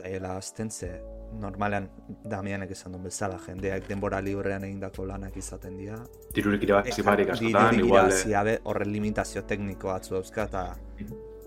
[0.00, 0.96] daiela azten ze
[1.40, 1.88] normalean
[2.28, 5.98] Damianek esan duen bezala, jendeak denbora librean egindako lanak izaten dira.
[6.34, 8.12] Dirurik irabazi barik askotan, Dirurik igual...
[8.12, 10.64] irabazi eh, horren limitazio tekniko batzu dauzka, eta...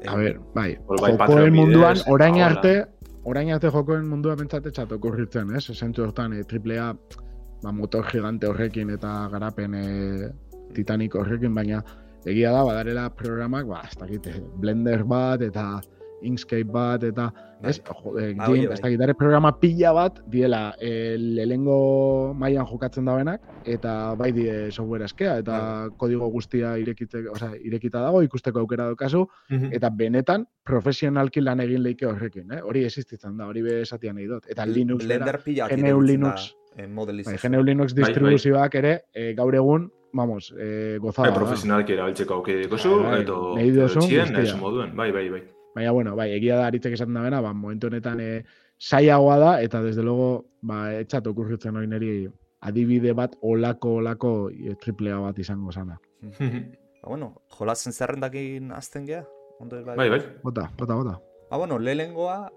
[0.08, 2.76] A ber, bai, bai, jokoen munduan, orain arte,
[3.30, 5.68] orain arte jokoen mundua bentsat etxat okurritzen, ez?
[5.76, 6.92] Zentzu hortan, e, triplea,
[7.62, 9.86] ba, motor gigante horrekin eta garapen e,
[10.74, 11.84] Titanic horrekin, baina
[12.26, 15.82] egia da, badarela programak, ba, ez dakit, eh, Blender bat, eta
[16.22, 17.32] Inkscape bat, eta,
[17.64, 18.76] ez, jo, e, Ba, game, hori bai.
[18.76, 18.82] ez
[19.18, 25.58] programa pila bat, diela, e, lehengo mailan jokatzen dauenak, eta bai die software askea, eta
[25.60, 25.90] Bai.
[25.98, 29.74] kodigo guztia irekitzeko, osea, irekita dago, ikusteko aukera daukazu, Mhm.
[29.74, 32.62] eta benetan profesionalki lan egin leike horrekin, eh?
[32.62, 34.46] hori existitzen da, hori be esatian nahi dut.
[34.50, 36.56] Eta Linux Blender pila GNU irekitzen da, Linux.
[36.76, 37.50] eh, bai, modelizazio.
[37.50, 38.10] GNU Linux Bai, bai.
[38.14, 41.40] distribuzioak ere e, gaur egun, vamos, e, gozada Bai, da.
[41.40, 45.42] profesionalki erabiltzeko aukideko zu, Bai, bai, edo edo txien, moduen, bai, bai, bai.
[45.76, 48.30] Baina, bueno, bai, egia da aritzek esaten da bena, ba, momentu honetan e,
[48.78, 52.14] saiagoa da, eta desde luego, ba, etxat okurritzen hori niri
[52.68, 56.00] adibide bat olako, olako e, triplea bat izango zana.
[57.02, 59.24] Ba, bueno, jolazen zerrendakin azten gea?
[59.60, 60.20] Ondo Bai, bai.
[60.44, 61.16] Bota, bota, bota.
[61.50, 62.52] Ba, bueno, lehengoa,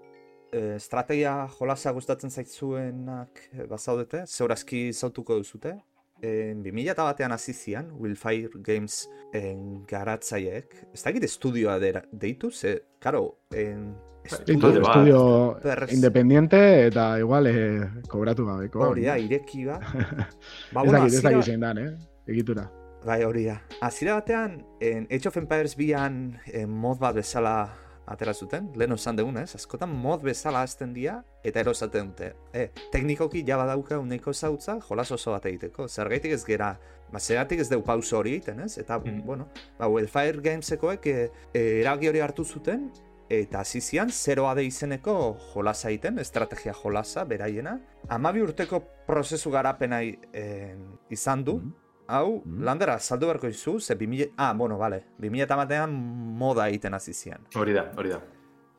[0.51, 5.73] eh, estrategia jolasa gustatzen zaitzuenak bazaudete, zeurazki zautuko duzute.
[6.21, 10.75] En 2000 batean hasi zian, Willfire Games en garatzaiek.
[10.93, 13.93] Ez dakit estudioa dera, deitu, ze, karo, en
[14.25, 14.89] Talde bat.
[14.89, 15.91] estudio Perrez.
[15.93, 18.81] independiente eta igual e, kobratu gabeko.
[18.87, 19.77] hori da, ireki ba.
[19.85, 21.91] ba, ez bueno, dakit, ez dakit zein dan, eh?
[22.27, 22.65] Egitura.
[23.05, 23.59] Bai, hori da.
[23.85, 27.69] Azira batean, en Age of Empires bian en mod bat bezala
[28.07, 29.55] atera zuten, lehen osan dugun, ez?
[29.55, 32.33] Askotan mod bezala azten dira, eta erosaten dute.
[32.53, 35.87] E, teknikoki ja badauka uneko zautza, jolas oso bat egiteko.
[35.87, 36.77] Zergaitik ez gera,
[37.11, 38.77] ba, zeratik ez deu pauso hori egiten, ez?
[38.77, 39.21] Eta, Mhm.
[39.25, 39.47] bueno,
[39.79, 42.91] ba, Wildfire Gamesekoek e, e, eragi hori hartu zuten,
[43.27, 47.79] eta hasi zian 0 AD izeneko jolasa egiten, estrategia jolasa, beraiena.
[48.07, 50.75] Amabi urteko prozesu garapena eh,
[51.09, 51.73] izan du, Mhm.
[52.07, 52.63] Hau, Mhm.
[52.63, 54.31] landera, saldu beharko izu, ze 2000...
[54.37, 55.03] Ah, bueno, vale.
[55.19, 55.91] 2000 batean
[56.37, 57.39] moda egiten hasi zian.
[57.55, 58.19] Hori da, hori da.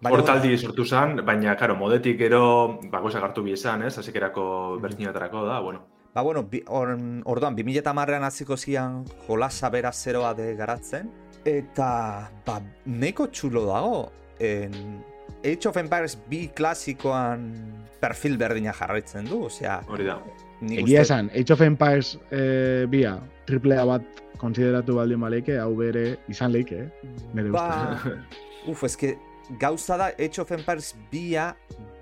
[0.01, 3.97] Baina, Hortaldi sortu zen, baina, karo, modetik gero, bakoizak hartu bi esan, ez?
[3.99, 4.83] Hasekerako Mhm.
[4.83, 5.81] bertinatarako da, bueno.
[6.15, 11.11] Ba, bueno, bi, or, orduan, 2008an hasiko zian jolasa bera zeroa de garatzen,
[11.45, 15.03] eta, ba, neko txulo dago, en,
[15.45, 19.83] Age of Empires bi klasikoan perfil berdina jarraitzen du, osea...
[19.89, 20.21] Hori da.
[20.63, 26.53] Egia esan, Age of Empires eh, bia, triplea bat konsideratu baldin baleike, hau bere izan
[26.53, 27.13] leike, eh?
[27.37, 27.99] Nere Ba,
[28.71, 29.17] uf, eske
[29.61, 31.51] gauza da Age of Empires bia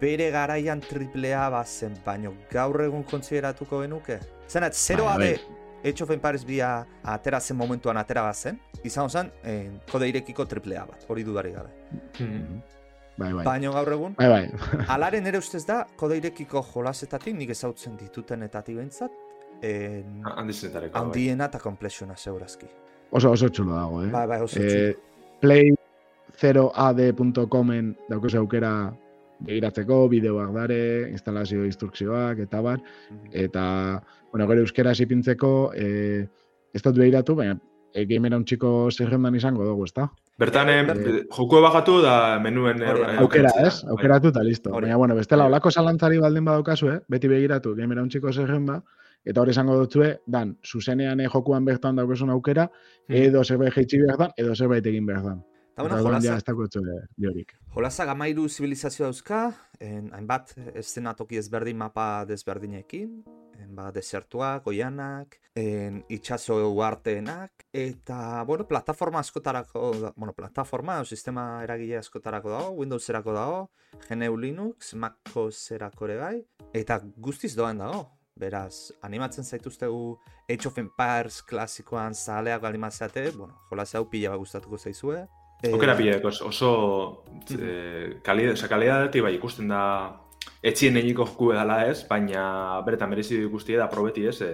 [0.00, 4.20] bere garaian triplea bazen, baino gaur egun kontsideratuko genuke.
[4.48, 9.32] Zenat, zeroa Bai, de Age of Empires bia atera zen momentuan atera bazen, izan zen,
[9.44, 11.74] eh, kode irekiko triplea bat, hori dudari gabe.
[12.18, 12.62] Mhm.
[13.16, 13.44] Bai, bai.
[13.46, 14.44] Baino gaur egun, Bai, bai.
[14.94, 19.12] alaren ere ustez da, kode irekiko jolasetatik nik ezautzen ditutenetatik behintzat,
[19.62, 20.92] en, Handizenetareko.
[20.92, 21.02] bai.
[21.04, 22.66] handiena eta komplexiona segurazki.
[23.14, 24.10] Oso, oso txulo dago, eh?
[24.10, 24.94] Bai, bai, oso eh,
[25.40, 25.70] Play
[26.40, 28.72] 0ad.comen daukose aukera
[29.44, 30.80] begiratzeko, bideoak dare,
[31.12, 33.30] instalazio instrukzioak, eta bar, txulo.
[33.44, 33.64] eta,
[34.32, 36.26] bueno, gero euskera ipintzeko, eh,
[36.74, 37.54] ez dut behiratu, baina
[37.94, 40.08] e, gamera untxiko zerrendan izango dugu, ezta?
[40.37, 41.20] Bertan, eh, Bai.
[41.30, 42.82] jokue bagatu da menuen...
[42.82, 43.85] eh, eh, Aukera, ez?
[43.87, 44.70] Aukeratu eta listo.
[44.72, 44.87] Hori.
[44.89, 47.01] Baina, bueno, bestela, olako zalantzari baldin badaukazu, eh?
[47.09, 48.80] Beti begiratu, gamera untxiko zerrenda,
[49.24, 52.70] eta hori esango dutzue, dan, zuzenean eh, jokuan bertan daukasun aukera,
[53.09, 53.16] Mhm.
[53.28, 55.45] edo zerbait jeitsi behar dan, edo zerbait egin behar dan.
[55.74, 56.39] Eta, bueno, orduan ja.
[57.74, 63.24] Jolasa gamairu zibilizazio dauzka, en, hainbat eszenatoki ezberdin mapa desberdinekin,
[63.70, 71.98] ba, desertuak, oianak, en, itxaso uarteenak, eta, bueno, plataforma askotarako, bueno, plataforma, o sistema eragile
[71.98, 73.70] askotarako dago, Windowserako dago,
[74.08, 76.36] GNU Linux, MacOSerako ere bai,
[76.72, 78.10] eta guztiz doan dago.
[78.34, 80.18] Beraz, animatzen zaituztegu
[80.50, 85.20] Age of Empires klasikoan zaleak baldin mazeate, bueno, jolasa hau pila bat gustatuko zaizue.
[85.70, 86.70] Aukera Eh, pila, oso, oso
[87.54, 89.84] eh, kalidad, oza, kalidadatik bai ikusten da
[90.64, 94.52] etxien eginiko joku edala ez, baina beretan merezi du ikustie da probeti ez, e,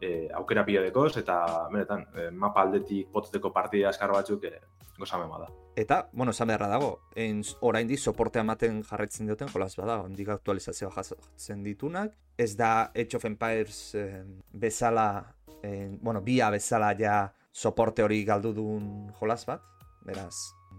[0.00, 1.42] e, aukera pila dekoz, eta
[1.72, 4.54] beretan, e, mapa aldetik poteteko partida askar batzuk e,
[4.98, 5.50] gozamen bada.
[5.76, 10.92] Eta, bueno, esan beharra dago, en, oraindik soportea ematen jarraitzen duten jolas bada, ondik aktualizazioa
[10.96, 12.12] jasotzen ditunak.
[12.38, 14.22] Ez da Age of Empires eh,
[14.52, 17.16] bezala, eh, bueno, bia bezala ja
[17.52, 18.86] soporte hori galdu duen
[19.20, 19.64] jolas bat,
[20.04, 20.34] beraz,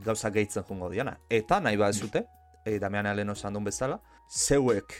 [0.05, 1.17] gauza gehitzen jungo diana.
[1.29, 2.25] Eta nahi ba ez dute,
[2.65, 3.99] e, Damian Aleno esan duen bezala,
[4.33, 4.93] zeuek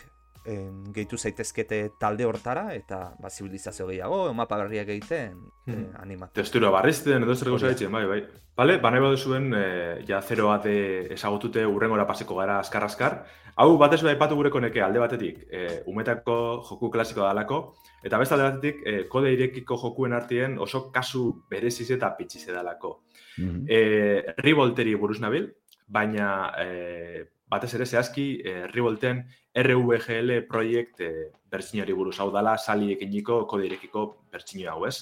[0.46, 5.96] en, gehitu zaitezkete talde hortara, eta ba, zibilizazio gehiago, mapa berriak egiten, eh, Mhm.
[6.02, 6.34] animatu.
[6.36, 8.24] Testura barrizten edo zer gauza etxen, bai, bai.
[8.56, 13.24] Bale, ba nahi baduzuen, e, ja zero bate esagotute urrengora paseko gara askar-askar.
[13.56, 18.36] Hau batez bai aipatu gureko neke alde batetik, e, umetako joku klasiko dalako, eta beste
[18.36, 23.06] alde batetik, e, kode irekiko jokuen artien oso kasu bereziz eta pitxize dalako.
[23.38, 23.66] Mhm.
[23.68, 25.54] E, Rivolteri buruz nabil,
[25.88, 29.24] baina e, batez ere zehazki e, Rivolten
[29.64, 31.12] RVGL proiekt e,
[31.54, 34.97] bertsinori buruz hau dala sali ekiniko kode irekiko bertsino hau ez.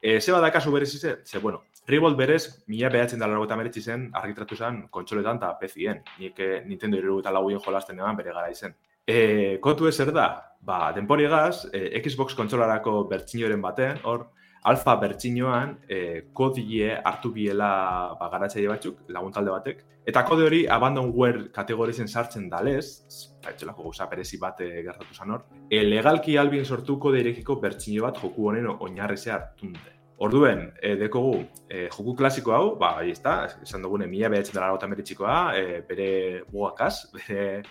[0.00, 1.18] E, ze bada kasu berez ize?
[1.24, 6.02] Ze, bueno, Revolt berez, mila behatzen dala eta meretzi zen, argitratu zen kontsoletan eta PC-en.
[6.20, 8.76] Nik eh, Nintendo irruguta lauien jolasten eman bere gara izen.
[9.06, 10.28] E, kontu ez zer da?
[10.60, 14.28] Ba, denporigaz, e, Xbox kontsolarako bertxinoren baten, hor,
[14.62, 15.98] alfa bertxinoan e,
[16.32, 17.70] kodie hartu biela
[18.18, 19.84] ba, garatzaile batzuk, laguntalde batek.
[20.10, 23.04] Eta kode hori abandonware kategorizen sartzen dalez,
[23.48, 28.04] etxelako gauza berezi bat e, gertatu zan hor, e, legalki albin sortu kode irekiko bertxino
[28.08, 29.96] bat joku honen oinarrizea hartunde.
[30.20, 31.38] Orduen, e, dekogu,
[31.68, 35.80] e, joku klasiko hau, ba, ahi ezta, esan dugune, mila behatzen dara gota meritxikoa, e,
[35.88, 36.08] bere
[36.50, 37.62] bugakaz, bere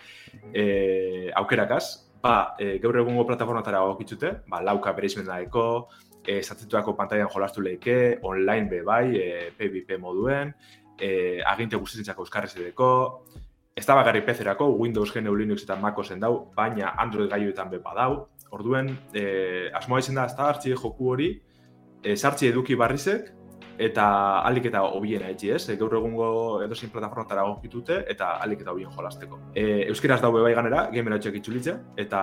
[0.54, 0.64] e,
[1.38, 1.84] aukerakaz,
[2.24, 5.12] ba, e, gaur egungo plataformatara gokitzute, ba, lauka bere
[6.30, 10.54] e, zatzituako pantailan jolastu lehike, online be bai, e, PvP moduen,
[11.00, 12.90] e, aginte guztizentzako euskarrez edeko,
[13.80, 18.28] ez da bakarrik PC-erako, Windows, GNU, Linux eta MacOSen dau, baina Android gaioetan be badau.
[18.52, 21.34] Orduen, e, asmoa izan da, ez da, hartzi joku hori,
[22.04, 23.32] e, sartzi eduki barrizek,
[23.80, 24.06] eta
[24.44, 26.26] alik eta hobiena etxi ez, gaur egungo
[26.66, 29.40] edozein plataformatara gokitute, eta alik eta hobien jolasteko.
[29.56, 32.20] E, euskeraz daube bai ganera, gamera etxek itxulitze, eta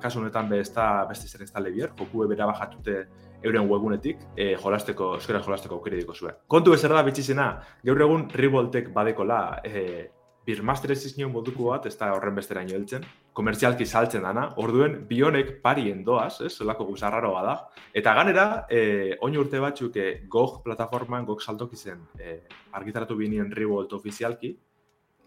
[0.00, 3.02] kasu honetan be ez da beste zer ez talde bier, joku bera bajatute
[3.42, 6.38] euren webunetik, e, jolasteko, euskera jolasteko aukera diko zuen.
[6.48, 7.50] Kontu ez da bitxizena,
[7.84, 10.08] gaur egun Revoltek badekola, e,
[10.46, 13.04] Birmaster ez iznion moduko bat, ez da horren besteraino heltzen,
[13.36, 17.54] komertzialki saltzen dana, orduen bionek parien doaz, ez, zelako guzarraroa da.
[17.94, 18.80] Eta ganera, e,
[19.26, 22.40] oin urte batzuk e, GOG plataforman, GOG saltoki zen, e,
[22.72, 24.54] argitaratu binien Revolt ofizialki,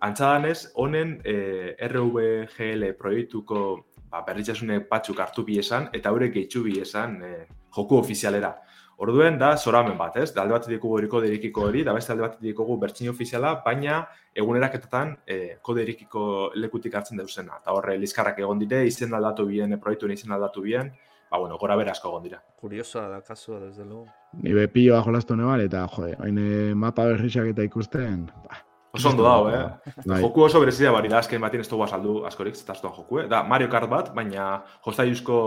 [0.03, 1.35] antzadanez, honen e,
[1.87, 3.63] RVGL proiektuko
[4.13, 7.33] ba, berritxasune batzuk hartu bi esan, eta haurek gehitxu bi esan e,
[7.73, 8.53] joku ofizialera.
[9.03, 10.29] Orduen da zoramen bat, ez?
[10.35, 14.03] Da alde bat dikugu eriko derikiko hori, da beste alde bat dikugu bertsio ofiziala, baina
[14.37, 16.25] eguneraketatan e, kode erikiko
[16.61, 17.57] lekutik hartzen dauzena.
[17.63, 20.93] Eta horre, lizkarrak egon dire, izen aldatu bien, proiektu izen aldatu bien,
[21.31, 22.43] ba, bueno, gora bera asko egon dira.
[22.61, 24.05] Kuriosoa da kasua, desde luego.
[24.43, 28.61] Ni be pilloa jolastu nebal, eta, jode, hain mapa berriak eta ikusten, ba,
[28.93, 29.93] Oso ondo dago, eh?
[30.05, 30.19] Bai.
[30.21, 33.27] Joku oso berezia bari da, azken batien ez dugu azaldu askorik, ez da joku, eh?
[33.27, 35.37] Da Mario Kart bat, baina jostaiuzko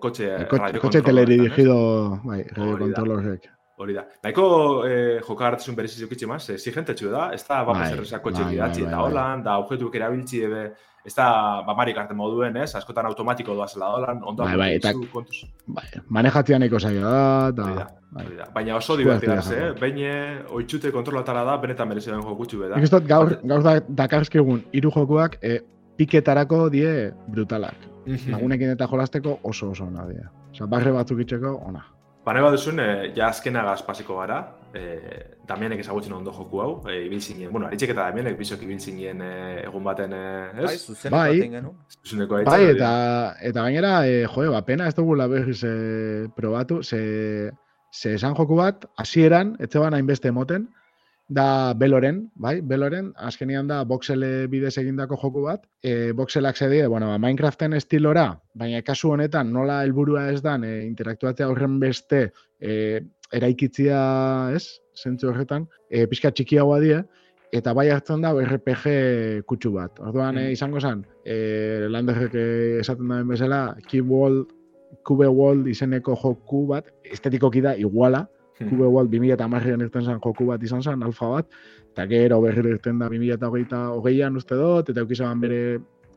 [0.00, 1.76] kotxe Eh, Kotxe, kotxe controller, teledirigido,
[2.24, 2.84] bai, radio da.
[2.86, 3.50] controllerrek.
[3.76, 4.04] Hori da.
[4.22, 4.44] Nahiko
[4.86, 8.44] eh, joka hartzun bereziz eukitxe maz, eh, zigentetxu da, ez da ba, Bai, zerrezak kotxe
[8.44, 10.60] bai, gidatzi bai, eta bai, holan, da objetuek erabiltzi ebe,
[11.04, 11.26] ez da
[11.66, 12.68] ba, Mario Kart moduen, ez?
[12.78, 15.40] Askotan automatiko doazela holan, ondo Bai, bai, eta- kontuz.
[15.66, 18.26] Bai, manejatzean nahiko zaila da, eta, da, bai.
[18.38, 18.46] da.
[18.54, 19.72] Baina oso divertigarz, eh?
[19.80, 22.78] Behin eh, oitxute kontrolatara da, benetan merezi den jokutxu beda.
[22.78, 25.58] Nik gaur, gaur da, dakarskrigun hiru jokuak e,
[25.98, 27.90] piketarako die brutalak.
[28.06, 28.30] Mhm.
[28.36, 30.22] Lagunekin eta jolasteko oso oso ona die.
[30.52, 31.82] Osa, barre batzuk itxeko, ona.
[32.24, 34.38] Ba, nahi baduzun, eh, ja azkenagaz pasiko gara,
[34.72, 39.66] eh, Damianek ezagutzen ondo joku hau, eh, ibiltzinen, bueno, Aritxek eta Damianek bizok ibiltzinen eh,
[39.66, 40.86] egun baten, eh, Bai, ez?
[40.86, 41.36] zuzen Bai.
[41.36, 41.74] baten genuen.
[42.00, 42.92] Zuzuneko Bai, eta,
[43.42, 45.74] eta gainera, e, joe, ba, pena ez dugula berriz e,
[46.36, 47.52] probatu, ze,
[47.92, 50.70] ze esan joku bat, hasieran etxe ban hainbeste emoten,
[51.28, 57.08] da Beloren, bai, Beloren, azkenian da Voxel bidez egindako joku bat, e, Voxelak zedie, bueno,
[57.08, 63.00] ba, Minecraften estilora, baina kasu honetan nola helburua ez dan, e, interaktuatzea horren beste, e,
[63.32, 67.00] eraikitzia, ez, zentzu horretan, e, pixka txikiagoa die,
[67.54, 69.98] eta bai hartzen da RPG kutsu bat.
[70.00, 70.38] Orduan, Mm.
[70.38, 74.48] eh, izango zen, eh, landerrek eh, esaten duen bezala, World,
[75.04, 78.28] Cube World izeneko joku bat, estetikoki da iguala,
[78.68, 81.50] Cube World 2010an irten zen joku bat izan zen, alfa bat,
[81.92, 85.60] eta gero berriro irten da 2008 hogeian uste dut, eta eukizaban bere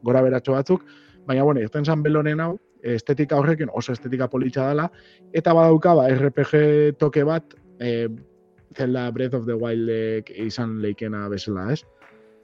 [0.06, 0.86] gora beratxo batzuk,
[1.28, 4.88] baina bueno, irten zen beloren hau, estetika horrekin oso estetika politxa dela,
[5.34, 8.08] eta badauka ba, RPG toke bat, eh,
[8.78, 11.82] Zelda Breath of the Wildek izan leikena bezala, ez?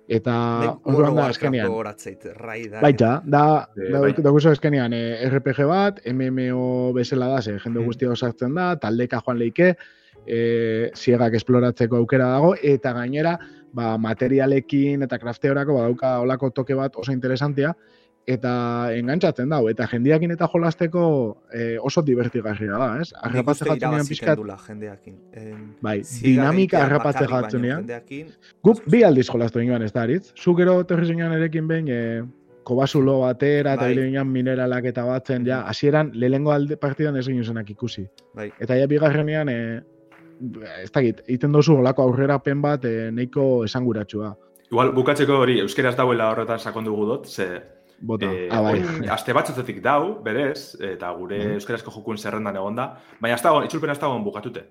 [0.07, 0.33] Eta
[0.83, 1.69] orduan da of azkenean.
[1.71, 2.81] Warcraft gogoratzeit, rai da.
[2.81, 3.43] Baita, da,
[3.77, 4.13] Eh, da, bai.
[4.17, 7.85] da guzu azkenean eh, RPG bat, MMO bezala da, ze jende Mm.
[7.85, 9.75] guztia sartzen da, taldeka joan leike,
[10.27, 13.37] e, ziegak esploratzeko aukera dago, eta gainera,
[13.73, 17.75] ba, materialekin eta crafteorako badauka olako toke bat oso interesantia,
[18.28, 18.53] eta
[18.95, 21.03] engantzatzen dau, eta jendiakin eta jolasteko
[21.51, 23.09] eh, oso divertigarria da, ez?
[23.19, 25.17] Arrapatze jartzen irabaziten pixkat, dula jendeakin.
[25.39, 27.28] En, bai, dinamika arrapatze
[27.59, 27.84] nian.
[27.84, 28.32] jendeakin,
[28.63, 30.32] Guk bi aldiz jolastu ginen ez da, aritz?
[30.39, 32.24] Zu gero terri zinean erekin behin, e,
[32.63, 33.91] kobasulo batera, eta Bai.
[33.91, 38.07] bile ginen mineralak eta batzen, ja, hasieran lehengo alde partidan ez ginen ikusi.
[38.34, 38.51] bai.
[38.59, 39.82] Eta ja bigarrenean, e,
[40.82, 44.36] ez dakit, egiten dozu olako aurrerapen bat e, nahiko esanguratsua.
[44.71, 48.27] Igual, bukatzeko hori, euskeraz dauela horretan sakondu dut, ze Bota.
[48.27, 48.81] Eh, ah, bai.
[49.09, 51.53] aste batzutetik dau, berez, eta gure Mhm.
[51.59, 54.65] euskarazko jokuen zerrendan egonda, baina ez dago, itzulpena ez dago bukatute.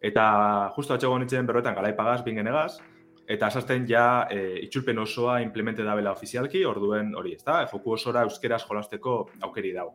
[0.00, 2.78] Eta justo atxego nintzen berroetan galaipagaz, bingenegaz,
[3.26, 8.22] eta esazten ja e, itzulpen osoa implemente dabela ofizialki, orduen hori, ez da, joku osora
[8.22, 9.88] euskeraz jolasteko aukeri dau.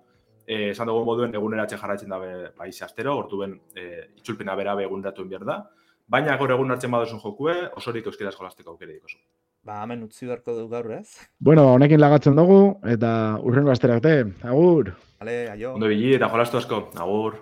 [0.46, 5.46] E, esan dugu moduen eguneratxe jarraitzen dabe paiz astero, orduen e, itzulpena berabe eguneratu behar
[5.46, 5.70] da,
[6.10, 9.18] baina gaur egun hartzen badozun jokue, osorik euskeraz jolasteko aukeri dikozu.
[9.62, 11.28] Ba, hemen utzi beharko du gaur, ez?
[11.38, 12.56] Bueno, honekin lagatzen dugu,
[12.96, 13.12] eta
[13.46, 14.14] urrengo astera arte.
[14.42, 14.90] Agur!
[15.22, 15.76] Vale, aio.
[15.78, 17.38] Ondo bili eta jolastu asko, agur.